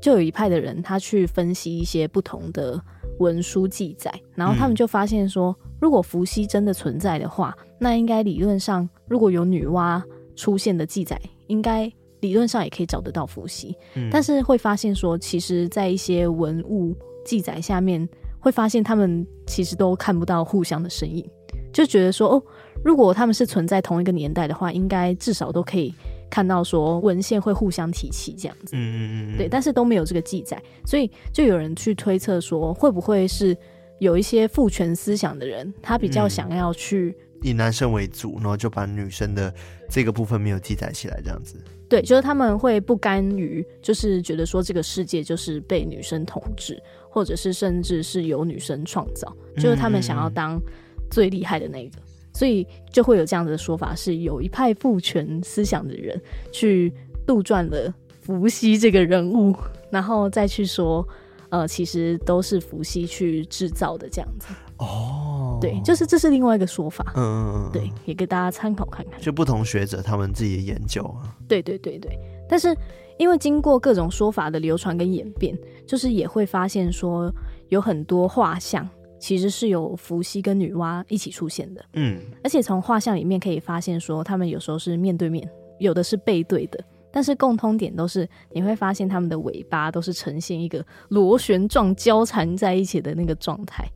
[0.00, 2.80] 就有一派的人，他去分析一些不同的
[3.18, 10.00] 文书记载，然后他们就发现说，嗯、如果伏羲真的存在的话，那应该理论上，如果有女娲
[10.36, 11.90] 出现的记载，应该
[12.24, 13.76] 理论上也可以找得到伏羲。
[13.94, 18.08] 嗯、但是会发现说，其实在一些文物记载下面。
[18.44, 21.26] 会发现他们其实都看不到互相的身影，
[21.72, 22.42] 就觉得说哦，
[22.84, 25.94] 如果他们是存在同一个年代的话，应该至少都可以
[26.28, 28.76] 看到说文献会互相提起这样子。
[28.76, 29.00] 嗯嗯
[29.32, 29.38] 嗯。
[29.38, 33.56] 对，但是都没有这个记载，所以就有人去推测说，会不会是
[33.98, 39.54] 有一些父权思想的人，他比较想要去、嗯、以男生为主，然后就把女生的
[39.88, 41.62] 这个部分没有记载起来，这样子。
[41.88, 46.82] 对，就是他们会不甘于，就是觉得说这个世界就是被女生统治。
[47.14, 50.60] 或者是甚至是由女生创造，就是他们想要当
[51.08, 56.20] 最厉害的那个，嗯、所以就会有这样子的说法，是有一派父权思想的人
[56.50, 56.92] 去
[57.24, 59.54] 杜撰了伏羲这个人物，
[59.92, 61.08] 然后再去说，
[61.50, 64.48] 呃，其实都是伏羲去制造的这样子。
[64.78, 67.12] 哦，对，就是这是另外一个说法。
[67.16, 69.20] 嗯，对，也给大家参考看看。
[69.20, 71.36] 就不同学者他们自己的研究啊。
[71.48, 72.18] 对对对对，
[72.48, 72.76] 但是。
[73.16, 75.56] 因为经过各种说法的流传跟演变，
[75.86, 77.32] 就是也会发现说
[77.68, 78.88] 有很多画像
[79.20, 81.84] 其实是有伏羲跟女娲一起出现的。
[81.92, 85.48] 嗯，而且从画像里面可以发现说，他们有时候是面对面，
[85.78, 93.88] 有的是背对的，但是共通点都是你会发现他们的尾巴都是呈现一个螺旋状交缠在一起的那个状态。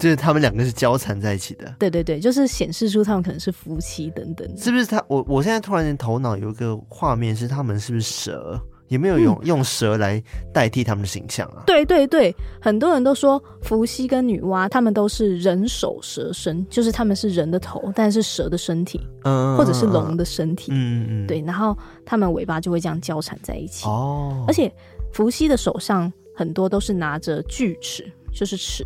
[0.00, 4.48] 就是他们两个是交缠在一起的，对对对，就是显示出他们可能是夫妻等等。
[4.56, 5.04] 是不是他？
[5.06, 8.58] 我我现在突然间头脑有一个画面，是他们是不是蛇？
[8.88, 10.20] 有没有用、嗯、用蛇来
[10.52, 11.62] 代替他们的形象啊？
[11.64, 23.86] 对对对，很多人都说伏羲跟女娲他们都是人首蛇身，就是他们是人的头，但是蛇的身体，嗯，或者是龙的身体，嗯嗯，对，然后他们尾巴就会这样交缠在一起。
[23.86, 24.72] 哦，而且
[25.12, 28.84] 伏羲的手上很多都是拿着锯齿，就是齿。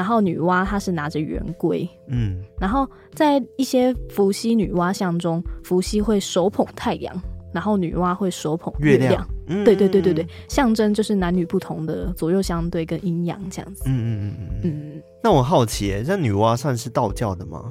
[0.00, 7.14] 然后女娲她是拿着圆规，嗯，然后在一些伏羲女娲像中，伏羲会手捧太阳，
[7.52, 13.82] 然后女娲会手捧月亮，对、嗯、对对对对，象征就是男女不同的左右相对跟阴阳这样子。
[13.84, 15.02] 嗯嗯嗯嗯嗯。
[15.22, 17.70] 那我好奇，这女娲算是道教的吗？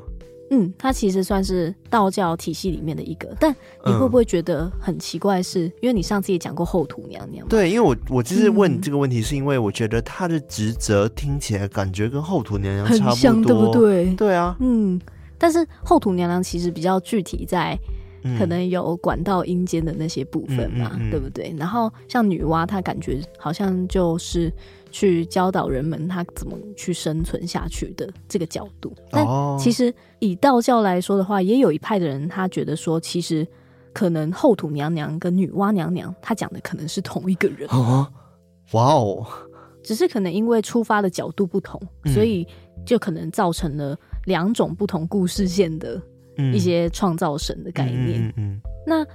[0.52, 5.50] 嗯，它其实算是道教体系里面的一个，但你会不会觉得很奇怪是？
[5.50, 7.48] 是、嗯、因为你上次也讲过后土娘娘。
[7.48, 14.14] 对，因为我我就是问你这个问题，是因为我觉得她的职责听起来感觉跟后土娘娘差不多，很像，对不对？
[14.16, 15.00] 对啊，嗯，
[15.38, 17.78] 但是后土娘娘其实比较具体在。
[18.38, 21.56] 可能有管道阴间的那些部分嘛，嗯嗯嗯、对不对？
[21.58, 24.52] 然后像女娲，她感觉好像就是
[24.92, 28.94] 去教导人们他怎么去生存下去的这个角度。
[29.12, 29.26] 但
[29.58, 33.48] 其实以道教来说的话，也有一派的人他觉得说，其实
[33.94, 37.68] 可能后土娘娘跟女娲娘娘，她讲的可能是同一个人。
[37.70, 38.08] 哦，
[38.74, 39.26] 哇哦！
[39.84, 41.82] 只是可能因为出发的角度不同，
[42.14, 42.48] 所以
[42.86, 46.02] 就可能造成了两种不同故事线的。
[46.54, 49.06] 一些创造神的概念，嗯嗯嗯、那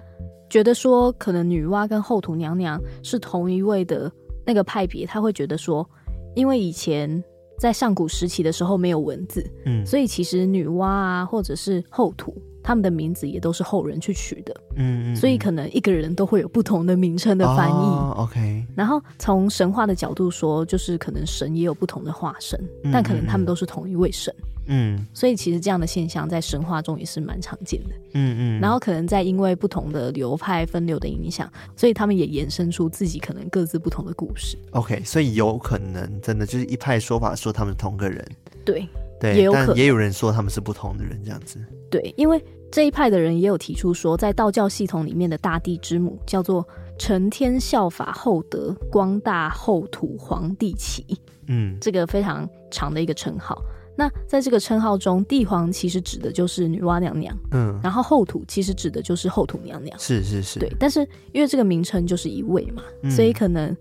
[0.50, 4.12] 觉得说可能女娲跟后土娘娘是同一位的
[4.45, 5.88] 那个派别，他会觉得说，
[6.34, 7.22] 因为以前
[7.59, 18.64] 在上古时期的时候没有文字，嗯，所以其实女娲啊或者是后土他们的名字也都是后人去取的，嗯，嗯，所以可能一个人都会有不同的名称的翻译，哦，OK。
[18.74, 22.58] 然后从神话的角度说，就是可能神也有不同的化身，
[22.90, 24.34] 但可能他们都是同一位神。
[24.66, 27.94] 嗯，所以其实这样的现象在神话中也是蛮常见的。
[28.14, 34.56] 嗯嗯，然后可能在因为不同的流派分流的影响，所以他们也衍生出自己可能各自不同的故事。
[34.70, 38.26] OK，所以有可能真的就是一派说法说他们同个人。
[38.64, 38.88] 对
[39.32, 41.58] 对，也有可能也有人说他们是不同的人这样子。
[41.90, 46.66] 对，因为这一派的人也有提出说，在道教系统里面的大地之母叫做
[46.98, 51.04] 承天效法厚德光大厚土皇帝旗。
[51.46, 53.62] 嗯，这个非常长的一个称号。
[53.96, 60.68] 那在这个称号中，帝皇其实指的就是女娲娘娘，嗯，然后后土其实指的就是后土娘娘，是是是，对。
[60.80, 63.76] 但是因为这个名称就是一位嘛，嗯、所以可能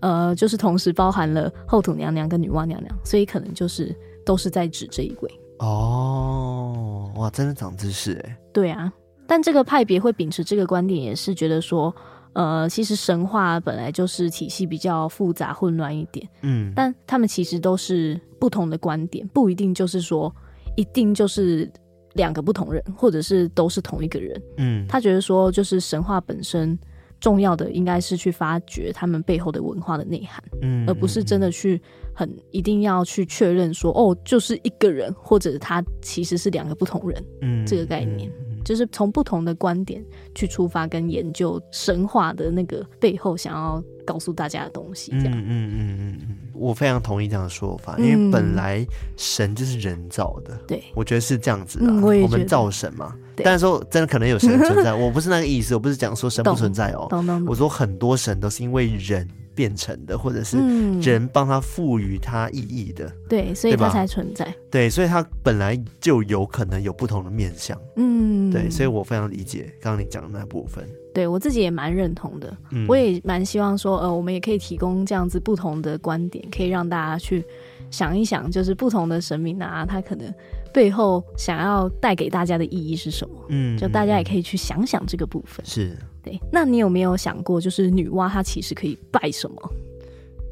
[0.00, 3.94] 呃，就是同时包含了后土娘娘跟女娲娘娘，所以可能就是
[4.28, 5.40] 都是在指这一位。
[5.60, 8.38] 哦，哇，真的长知识哎。
[8.52, 8.92] 对啊，
[9.26, 11.94] 但这个派别会秉持这个观点，也是觉得说。
[12.34, 20.32] 呃，其实神话本来就是体系比较复杂混乱一点，嗯，但他们其实都是不同的观点，不一定就是说
[20.76, 21.68] 一定就是
[22.12, 26.78] 两个不同人，或者是都是同一个人，嗯，他觉得说就是神话本身
[27.20, 31.80] 重要的应该是去发掘他们背后的文化的内涵，嗯，而不是真的去
[32.14, 38.30] 很一定要去确认说哦，就是一个人，或者他其实是两个不同人，嗯，这个概念。
[38.64, 40.04] 就是从不同的观点
[40.34, 45.30] 去出发，跟研究神话的那个背后想要告诉大家的东西，这样。
[45.30, 51.90] 嗯嗯嗯嗯嗯，我非常同意这样的说法，因为本来神就是人造的，对，我觉得是这样子的。
[51.94, 57.08] 我们造神嘛，但是说真的可能有神存在， 我不是那个意思，我不是讲说神不存在哦，
[57.46, 59.26] 我说很多神都是因为人。
[59.58, 60.56] 变成的，或者是
[61.00, 64.54] 人帮他赋予他意义的，嗯、对，所以他才存在。
[64.70, 67.76] 对，所以他本来就有可能有不同的面相。
[67.96, 70.88] 嗯，对，所以我非常理解刚刚你讲的那部分。
[71.12, 77.44] 对，我自己也蛮认同的，嗯、我也蛮希望说，呃，我们也可以提供这样子不同的观点，可以让大家去
[77.90, 80.32] 想一想，就是不同的神明啊，他可能
[80.78, 83.34] 背后想要带给大家的意义是什么？
[83.48, 85.66] 嗯，就大家也可以去想想这个部分。
[85.66, 86.40] 是对。
[86.52, 89.56] 那你有没有想过，就是女娲她其实可以拜什么？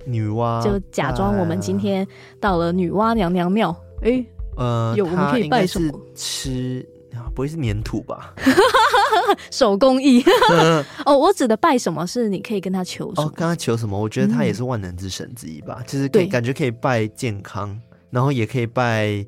[0.04, 2.04] 女娲就假装我们今天
[2.40, 3.70] 到了女娲娘娘庙，
[4.02, 5.96] 哎、欸，呃，有我们可以拜什么？
[6.16, 6.84] 吃
[7.32, 8.34] 不会是粘土吧？
[9.52, 10.24] 手工艺
[11.06, 13.28] 哦，我指的拜什么是你可以跟他求什么？
[13.28, 13.96] 哦，跟他求什么？
[13.96, 17.78] 我觉得他也是万能之神之一吧，嗯、就是可以感觉可以拜健康，
[18.10, 19.24] 然后也可以拜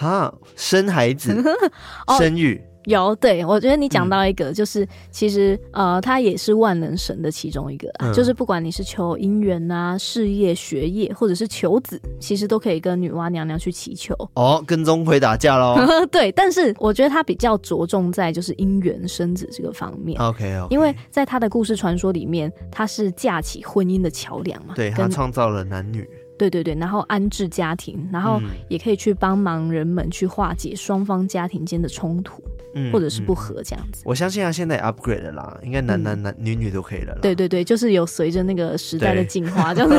[0.00, 1.30] 哈生孩子、
[2.08, 2.58] 哦、生育。
[2.86, 14.16] 有，对，我觉得你讲到一个，就是、嗯、其实呃，他也是万能神的其中一个，嗯、就是不管你是求姻缘啊、事业、学业，或者是求子，其实都可以跟女娲娘娘去祈求。
[14.32, 15.76] 哦，跟钟馗打架喽？
[16.10, 20.18] 对，但是我觉得他比较着重在就是姻缘生子这个方面。
[20.18, 20.70] OK，, okay.
[20.70, 26.08] 因为在他的故事传说里面，他是架起婚姻的桥梁嘛，对，他创造了男女。
[26.40, 32.42] 对对对，然后安置家庭，然后也可以去帮忙人们去化解双方家庭间的冲突，
[32.74, 34.02] 嗯、或者是不和这样子。
[34.06, 37.18] 我相信啊现在也 upgrade 了啦，应该男男男、嗯、女女都可以了啦。
[37.20, 39.96] 对对对，就是有随着那个时代的进化，这样子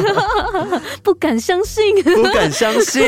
[1.04, 3.04] 不敢相信，不敢相信。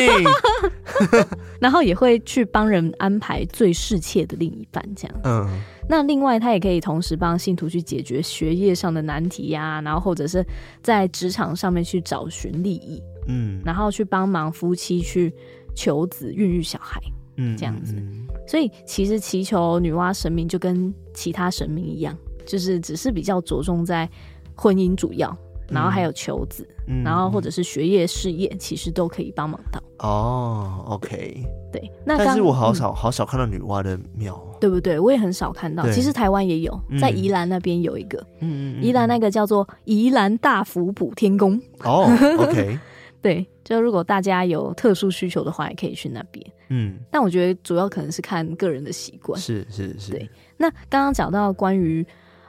[1.59, 5.17] 然后也会去帮人安排最适切的另一半，这样。
[5.23, 5.49] 嗯。
[5.87, 10.45] 那另外，他也可以同时帮信徒去解决学业上的难题呀、啊，然后或者是
[10.81, 13.01] 在职场上面去找寻利益。
[13.27, 15.33] 嗯，然后去帮忙夫妻去
[15.75, 16.99] 求子、孕育小孩，
[17.37, 17.95] 嗯，这样子。
[17.95, 24.09] 嗯嗯、所以其实祈求女娲神明就跟其他神明一样，就是只是比较着重在
[24.55, 25.35] 婚姻主要。
[25.69, 29.81] 然后还有求子，嗯、然后或者是学业事业，其实都可以帮忙到。
[29.99, 31.89] 哦，OK，对。
[32.05, 34.97] 那但是我好少、嗯、好少看到女娲的庙，对不对？
[34.97, 35.85] 我也很少看到。
[35.91, 41.61] 其实台湾也有，在宜兰那边有一个，嗯嗯，宜兰那个叫做宜兰大福补天宫。
[41.83, 42.07] 哦，
[42.39, 42.79] OK，
[43.21, 43.45] 对。
[43.65, 46.45] 就如果大家有特殊需求的话，也可以去那边。
[46.69, 49.37] 嗯，但我觉得主要可能是看个人的习惯。
[49.37, 50.11] 是是是。
[50.11, 50.29] 对。
[50.55, 52.05] 那刚刚讲到关于。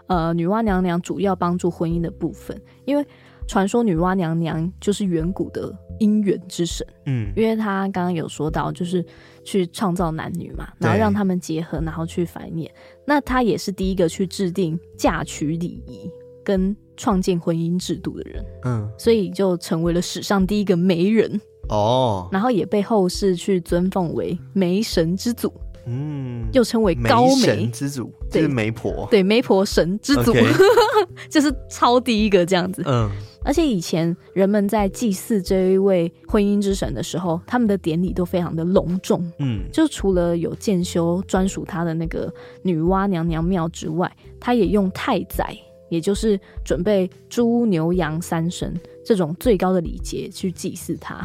[0.06, 2.54] 呃，女娲娘娘主要帮助婚姻的部分，
[2.84, 3.02] 因为
[3.48, 9.02] 传说女娲娘娘就是远古的姻缘之神，嗯，因为她刚刚有说到，就是
[9.44, 12.68] 去创造男女嘛，然后让他们结合，然后去繁衍。
[13.06, 16.10] 那他也是第一个去制定嫁娶礼仪
[16.42, 25.52] 跟创建婚姻制度的人，嗯，所以就成为了史上第一个媒人哦，然后也被后世去尊奉为媒神之祖。
[25.86, 30.32] 嗯，又称为高媒神之祖，就是媒婆，对，媒婆神之祖.
[31.28, 32.82] 就是超第一个这样子。
[32.86, 33.10] 嗯，
[33.44, 39.30] 而且以前人们在祭祀这一位婚姻之神的时候，他们的典礼都非常的隆重。
[39.38, 42.32] 嗯，就除了有建修专属他的那个
[42.62, 45.54] 女娲娘娘庙之外，他也用太宰，
[45.90, 48.74] 也就是准备猪牛羊三神
[49.04, 51.24] 这种最高的礼节去祭祀他。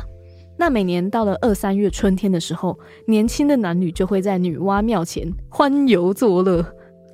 [0.57, 6.65] 那每年到了二三月春天的时候，年轻的男女就会在女娲庙前欢游作乐。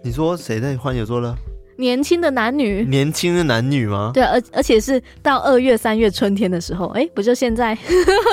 [0.04, 1.36] 你说谁在欢游作乐？
[1.78, 2.84] 年轻的男女。
[2.86, 4.12] 年轻的男女吗？
[4.14, 7.78] 对，而而且是到二月、三月春天的时候，哎、欸，不就现在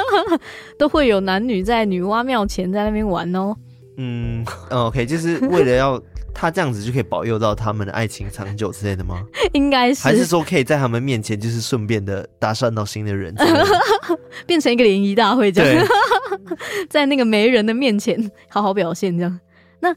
[0.78, 3.54] 都会有男女在女娲庙前在那边玩哦。
[3.96, 6.02] 嗯，OK，就是为了要。
[6.34, 9.22] 他这样子就可以保佑到他们的爱情长久之类的吗？
[9.52, 13.34] 应该是，还是说可以在他们面前就是顺便的搭讪到新的人，
[14.46, 15.86] 变成一个联谊大会这样，
[16.88, 18.18] 在那个媒人的面前
[18.48, 19.40] 好好表现这样。
[19.78, 19.94] 那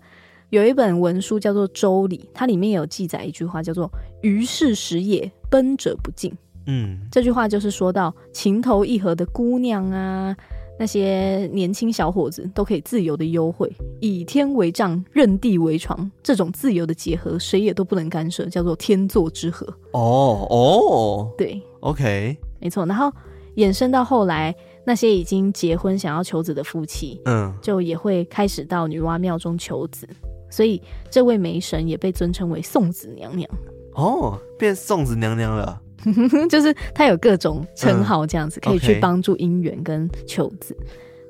[0.50, 3.89] 有一本文书叫做《周礼》，它里面有记载一句话叫做
[4.22, 6.32] “于是时也，奔者不进”。
[6.68, 10.36] 嗯，这句话就是说到情投意合的姑娘啊。
[10.78, 13.72] 那些年轻小伙子都可以自由的幽会，
[14.02, 19.66] 以天为帐，任地为床，这种自由的结合，谁也都不能干涉，叫做天作之合。
[19.93, 22.86] 哦哦，对，OK，没错。
[22.86, 23.10] 然后
[23.56, 24.54] 衍生到后来，
[24.86, 30.06] 那些已经结婚想要求子的夫妻，嗯，就也会开始到女娲庙中求子，
[30.50, 33.50] 所以这位媒神也被尊称为送子娘娘。
[33.93, 35.82] 哦，变送子娘娘了。
[36.50, 40.78] 就是他有各种称号，这样子、嗯、可以去帮助姻缘跟求子。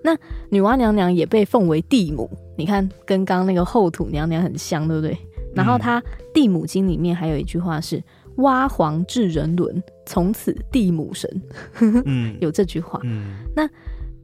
[0.04, 0.16] 那
[0.50, 5.14] 女娲娘娘也被奉为地母，你看跟刚刚那个后土娘娘很像，对不对？
[5.14, 6.02] 嗯、然后她
[6.34, 8.04] 《地母经》里面还有一句话是
[8.38, 11.42] “娲皇至人伦，从此地母神”，
[11.82, 13.00] 嗯、 有这句话。
[13.04, 13.68] 嗯、那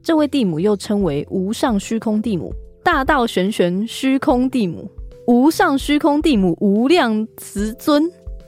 [0.02, 2.52] 这位地母又称为无上虚空地母、
[2.82, 4.90] 大道玄玄虚空地母、
[5.26, 8.02] 无上虚空地母、无量慈尊。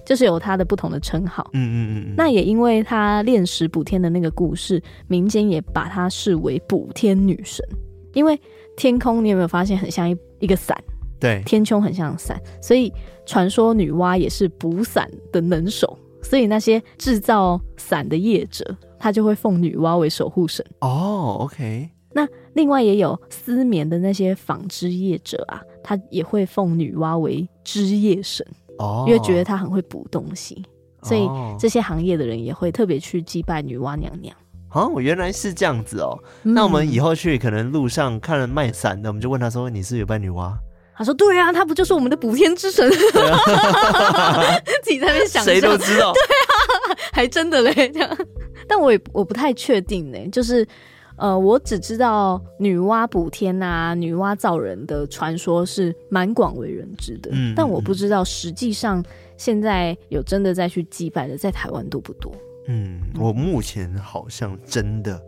[0.06, 4.78] 就是有他的不同的称号，嗯嗯嗯，那也因为他炼石补天的那个故事，
[5.08, 7.66] 民间也把她视为补天女神。
[8.12, 8.38] 因为
[8.76, 10.76] 天空，你有没有发现很像一一个伞？
[11.18, 12.92] 对，天穹很像伞，所以
[13.24, 15.98] 传说女娲也是补伞的能手。
[16.20, 20.62] 所以那些制造伞的业者，他就会奉女娲为守护神。
[20.82, 21.88] 哦，OK。
[22.14, 28.46] 那另外也有丝棉的那些纺织业者啊，他也会奉女娲为织业神。
[28.78, 30.64] 哦，因为觉得他很会补东西，
[31.02, 34.34] 所以这些行业的人也会特别去祭拜女娲娘娘。
[34.72, 36.18] 哦，原来是这样子哦。
[36.42, 40.52] 嗯、那我们以后去，可能路上看了卖伞的，我们就问他说：“你是有拜女娲？”
[40.96, 46.12] 他说：“对啊，他不就是我们的补天之神？”啊、 自己在那边想，谁都知道。
[46.12, 47.92] 对啊，还真的嘞。
[48.66, 50.66] 但我也我不太确定呢，就是。
[51.16, 59.04] 呃，我只知道女娲补天啊，女娲造人的传说是蛮广为人知的，嗯，但我不知道实际上
[59.36, 62.34] 现在有真的在去祭拜的，在台湾多不多？
[62.66, 65.22] 嗯，我目前好像真的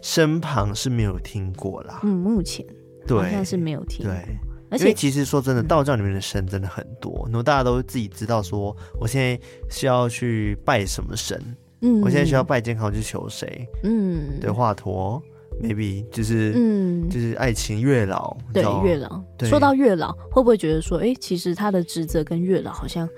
[0.00, 2.00] 身旁是没有听过啦。
[2.04, 2.64] 嗯，目前
[3.06, 4.14] 对，好像是没有听过。
[4.14, 4.38] 对，
[4.70, 11.40] 而且其实说真的，道教里面的神真的很多，那么、嗯、大家都自己知道说，我现在需要去拜什么神？
[11.80, 13.66] 嗯，我现在需要拜健康去求谁？
[13.82, 15.20] 嗯，对，华佗。
[15.62, 19.22] Maybe 就是嗯，就是爱情月老，对月老。
[19.38, 23.08] 对说到月老，会不会觉得说，哎、欸，其实他的职责跟月老好像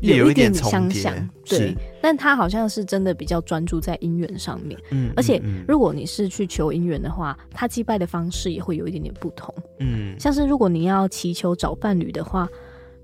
[0.00, 1.14] 有一点相像？
[1.44, 4.78] 对，但他好像是真的比较专注在姻缘上面。
[4.90, 9.54] 嗯，而且如果你是去求姻缘的话，他祭拜的方式也会有一点点不同。
[9.78, 12.48] 嗯，像是如果你要祈求找伴侣的话，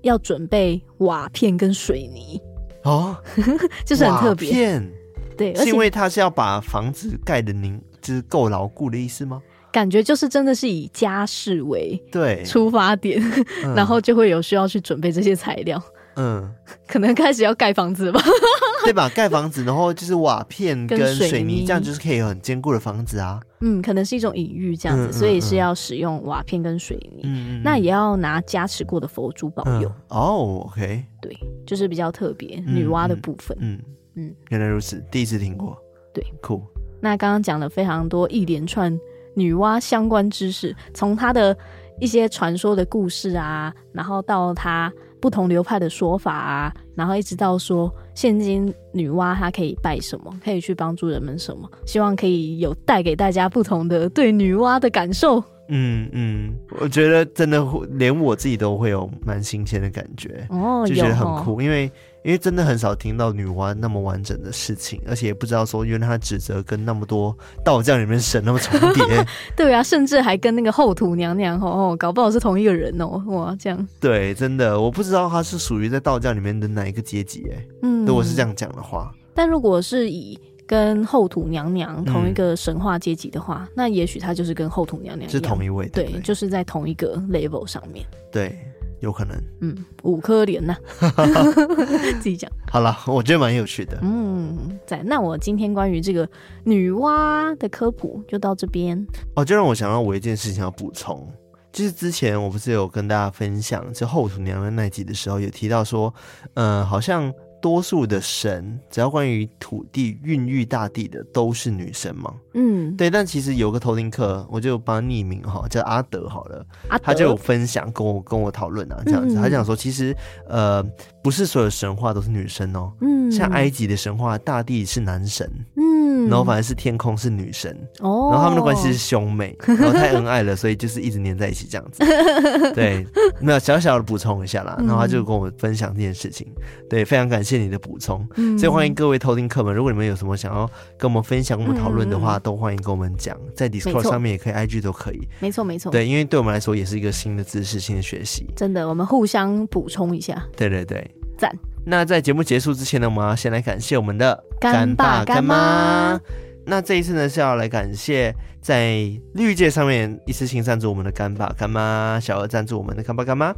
[0.01, 2.41] 要准备瓦片跟水泥
[2.83, 3.15] 哦，
[3.85, 4.51] 就是很特别。
[4.51, 4.91] 片
[5.37, 7.79] 对，是因为他是要把房子盖的凝。
[8.15, 9.41] 是够牢固的意思吗？
[9.71, 15.81] 感觉就是真的是以家事为对出发点，对然后就会有需要去准备这些材料。
[16.15, 16.51] 嗯，
[16.87, 18.19] 可能开始要盖房子吧，
[18.83, 19.07] 对吧？
[19.09, 23.39] 盖房子，然后就是瓦片跟水泥，这样就是可以有很坚固的房子啊。
[23.61, 27.61] 嗯，可能是一种隐喻这样子，嗯嗯嗯，所以是要使用瓦片跟水泥。
[27.63, 29.87] 那也要拿加持过的佛珠保佑。
[29.87, 31.37] 嗯、哦，OK，对，
[31.67, 33.55] 就是比较特别女娲的部分。
[33.59, 33.77] 嗯
[34.15, 35.77] 嗯，嗯，嗯，原来如此，第一次听过。
[36.11, 36.63] 对，酷。
[36.99, 38.97] 那刚刚讲了非常多一连串
[39.33, 41.55] 女娲相关知识，从她的
[41.99, 44.91] 一些传说的故事啊，然后到她。
[45.19, 55.43] 不同流派的说法啊，然后一直到说现今女娲她可以拜什么，可以去帮助人们什么，希望可以有带给大家不同的对女娲的感受。
[55.69, 61.91] 嗯嗯，我觉得真的连我自己都会有蛮新鲜的感觉哦，就觉得很酷，因为。
[62.27, 69.25] 因为真的很少听到女娲那么完整的事情，而且也不知道说，原来她指责跟那么多道教里面神那么重叠。
[69.55, 73.87] 对啊，甚至还跟那个后土娘娘哦，搞不好是同一个人哦，哇，这样。
[74.01, 77.65] 对，真的，我不知道她是属于在道教里面的哪一个阶级哎。
[77.83, 88.05] 嗯，如果是这样讲的话，但如果是以跟后土娘娘同一个神话阶级的话，嗯、那也许她就是跟后土娘娘是同一位，对，对，就是在同一个 level 上面。
[88.29, 88.53] 对。
[88.99, 90.75] 有可能，嗯，五颗莲呐，
[92.19, 92.51] 自己讲。
[92.71, 93.97] 好了，我觉得蛮有趣的。
[94.01, 96.27] 嗯，在那我今天关于这个
[96.63, 99.05] 女娲的科普就到这边。
[99.35, 101.27] 哦，就让我想到我一件事情要补充，
[101.71, 106.13] 就是之前我不是有跟大家分享，就后土娘娘那集的时候，有提到说，
[106.55, 107.33] 嗯、呃，好像。
[107.61, 112.33] 多数的神，只要关于土地孕育大地的，都是女神嘛？
[112.53, 113.09] 嗯，对。
[113.09, 116.65] 但其实有个偷听客，我就帮他匿名哈，叫阿德好了。
[116.89, 119.35] 阿德他就有分享，跟我跟我讨论啊，这样子。
[119.35, 120.15] 嗯、他讲说，其实
[120.47, 120.83] 呃，
[121.27, 122.89] 不是所有神话都是女神哦。
[123.01, 125.45] 嗯，像埃及的神话，大地是男神。
[125.75, 126.29] 嗯。
[126.29, 132.03] 然后反而是天空是女神，哦，然后他们的关系是兄妹， 然后太恩爱了，所以就是一直黏在一起这样子。
[132.73, 133.05] 对，
[133.39, 136.47] 没有小小的补充一下啦，然后他就跟我分享这件事情。
[136.89, 145.25] 对，非常感谢你的补充，嗯所以欢迎各位偷听客们，如果你们有什么想要跟我们分享、跟我们讨论的话，都欢迎跟我们讲，在 Discord 上面也可以，IG 都可以。
[145.39, 148.47] 没错没错，对，因为对我们来说也是一个新的知识、新的学习。
[148.55, 150.43] 真的，我们互相补充一下。
[150.57, 151.51] 对对对，赞。
[151.85, 156.19] 那在节目结束之前呢，我们要先来感谢我们的干爸干妈。
[156.65, 163.53] 那这一次呢，是要来感谢在绿界上面一次性赞助我们的干爸干妈，小额赞助我们的干爸干妈。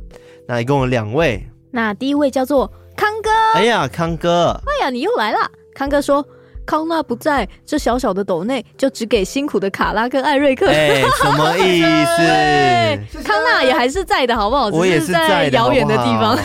[0.48, 1.44] 那一共有两位。
[1.72, 3.30] 那第一位叫做康哥。
[3.56, 4.62] 哎呀，康哥！
[4.68, 5.40] 哎呀，你又来了。
[5.74, 6.24] 康哥说。
[6.70, 10.68] 康纳不在，这小小的斗内就只给辛苦的卡拉跟艾瑞克。
[10.68, 13.24] 哎、欸，什么 意思？
[13.24, 14.68] 康纳也还是在的，好不好？
[14.68, 16.38] 我也是在遥远的地方。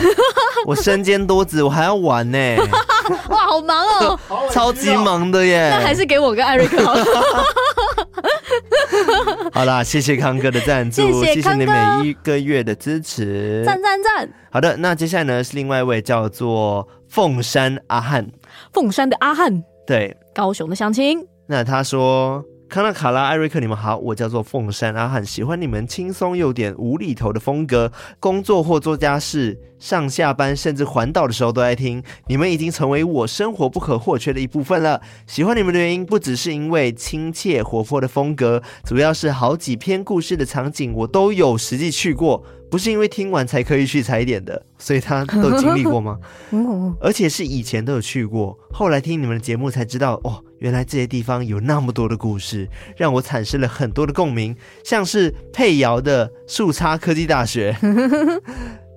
[0.65, 2.37] 我身兼多职，我还要玩呢。
[3.29, 4.19] 哇，好忙哦，
[4.51, 5.69] 超级忙的耶。
[5.69, 7.05] 那还是给我跟艾瑞克好了。
[9.53, 14.27] 好啦，谢谢康哥的赞助，谢谢，谢谢你每一个月的支持，赞赞赞。
[14.49, 18.25] 好的，那接下来呢是另外一位叫做凤山阿汉，
[18.73, 19.63] 凤山的阿汉。
[19.85, 21.25] 对，高雄的相亲。
[21.47, 34.99] 那他说：“康纳、卡拉、艾瑞克，你们好，我叫做凤山阿汉，喜欢你们轻松又点无厘头的风格，工作或做家事。”上下班甚至环岛的时候都爱听，你们已经成为我生活不可或缺的一部分了。
[35.27, 46.17] 喜欢你们的原因不只是因为亲切活泼的风格，主要是好几篇故事的场景我都有实际去过，不是因为听完才可以去踩点的，所以他都经历过吗？
[47.01, 57.75] 而且是以前都有去过，后来听你们的节目才知道，哦，原来这些地方有那么多的故事，让我产生了很多的共鸣，像是佩瑶的树叉科技大学。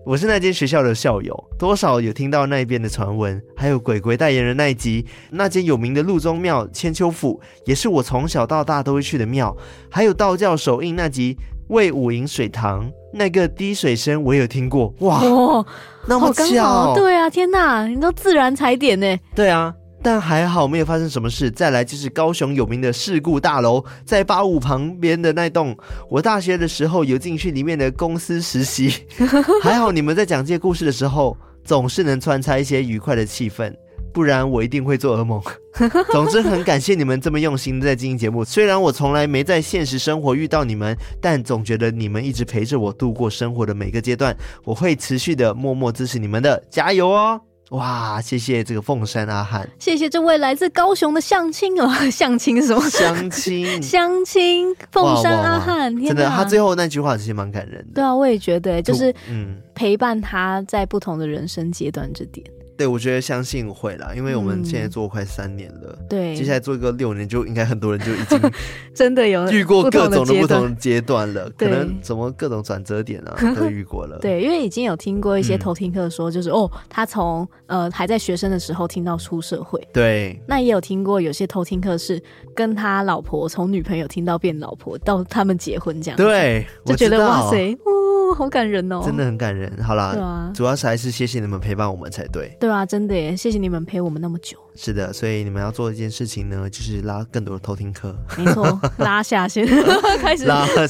[0.06, 9.54] 我是那间学校的校友，多少有听到那边的传闻，还有鬼鬼代言人那一集，那间有名的路中庙千秋府，也是我从小到大都会去的庙，
[9.90, 11.36] 还有道教首印那集
[11.68, 15.66] 魏武营水塘那个滴水声，我也有听过，哇，哦、
[16.06, 19.74] 那么巧，对啊，天哪，你都自然踩点呢，对啊。
[20.02, 21.50] 但还好没有发生什么事。
[21.50, 25.76] 再来就是高雄有名的事故大楼，在八五旁边的那栋。
[26.08, 28.92] 我大学的时候有进去里面的公司实习，
[29.62, 33.72] 还好你们在讲这些故事的时候，总是能穿插一些愉快的气氛，
[34.12, 35.42] 不然我一定会做噩梦。
[36.10, 38.44] 总之很感谢你们这么用心在经营节目。
[38.44, 44.36] 虽然我从来没在现实生活遇到你们，但总觉得你们一直陪着我度过生活的每个阶段。
[44.64, 47.40] 我会持续的默默支持你们的，加油哦！
[47.70, 52.80] 哇，谢谢这个凤山阿汉，谢谢这位来自高雄的相亲哦， 相亲什么？
[52.88, 57.92] 相亲，相亲，凤山阿汉，真的，他最后那句话其实蛮感人的。
[57.96, 62.46] 对啊，我也觉得，就是嗯，陪伴他在不同的人生阶段这点，
[62.78, 68.40] 对，我觉得相信会啦，因为我们现在做快三年了，嗯、对，接下来做一个六年，就应该很多人就已经
[68.94, 74.16] 真的有遇过各种的不同阶段了，可能什么各种转折点啊 都遇过了。
[74.20, 82.22] 对，因为已经有听过一些偷听课说，就是、嗯、哦，他从呃还在学生的时候听到出社会，对，那也有听过有些偷听课是
[82.54, 87.72] 跟他老婆从女朋友听到变老婆到他们结婚这样，对，就觉得哇塞。
[87.84, 87.90] 哦
[88.36, 89.72] 好感人哦，真的很感人。
[89.82, 92.54] 好啦，对啊，主要是还是谢谢你们陪伴我们才对。
[92.60, 94.56] 对啊，真的耶，谢谢你们陪我们那么久。
[94.74, 98.14] 是的，所以你们要做一件事情呢，就是拉更多的偷听客。
[98.36, 99.66] 没错， 拉下线，
[100.22, 100.86] 开始拉下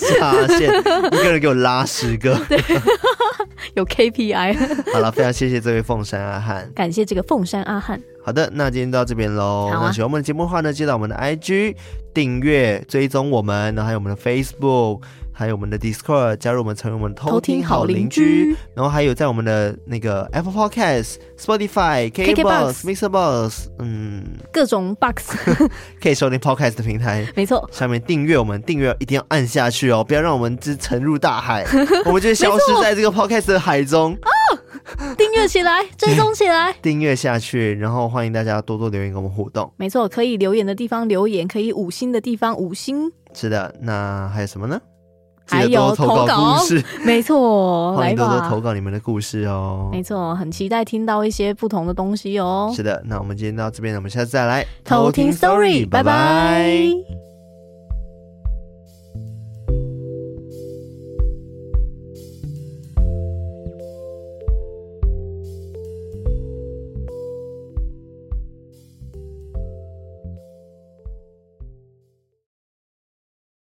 [0.46, 0.68] 线，
[1.12, 2.58] 一个人给我拉十个，对，
[3.74, 4.92] 有 KPI。
[4.92, 8.00] 好了，非常谢谢这位凤山阿汉，感谢这个凤山阿汉。
[8.22, 9.70] 好的，那今天到这边喽。
[9.72, 11.74] 啊、那喜欢我们的节目的话呢，记得我们的 IG
[12.12, 15.00] 订阅、追踪我们，然后还有我们的 Facebook。
[15.38, 25.36] 还有我们的 Discord，加入我们成为我们偷听好邻居，然后还有在我们的那个 Apple Podcast、Spotify、KKBox、MixerBox，嗯，各种 box
[26.02, 27.70] 可以收听 Podcast 的平台，没错。
[27.70, 31.64] 下面订阅我们，订阅一定要按下去哦，不要让我们只沉入大海，
[32.04, 34.14] 我们就会消失在这个 Podcast 的海中。
[34.14, 39.72] 哦，订阅起来， 追踪起来，订阅下去，然后欢迎大家多多留言跟我们互动。
[39.76, 43.12] 没错，可以留言的地方留言，可以五星的地方五星。
[43.32, 44.80] 是的，那还有什么呢？
[45.48, 49.88] 还有投稿故事， 没错， 欢迎多多投稿你们的故事哦。
[49.90, 52.72] 没错，很期待听到一些不同的东西哦。
[52.74, 57.27] 是的，那我们今天到这边，我们下次再来偷听 story，拜拜。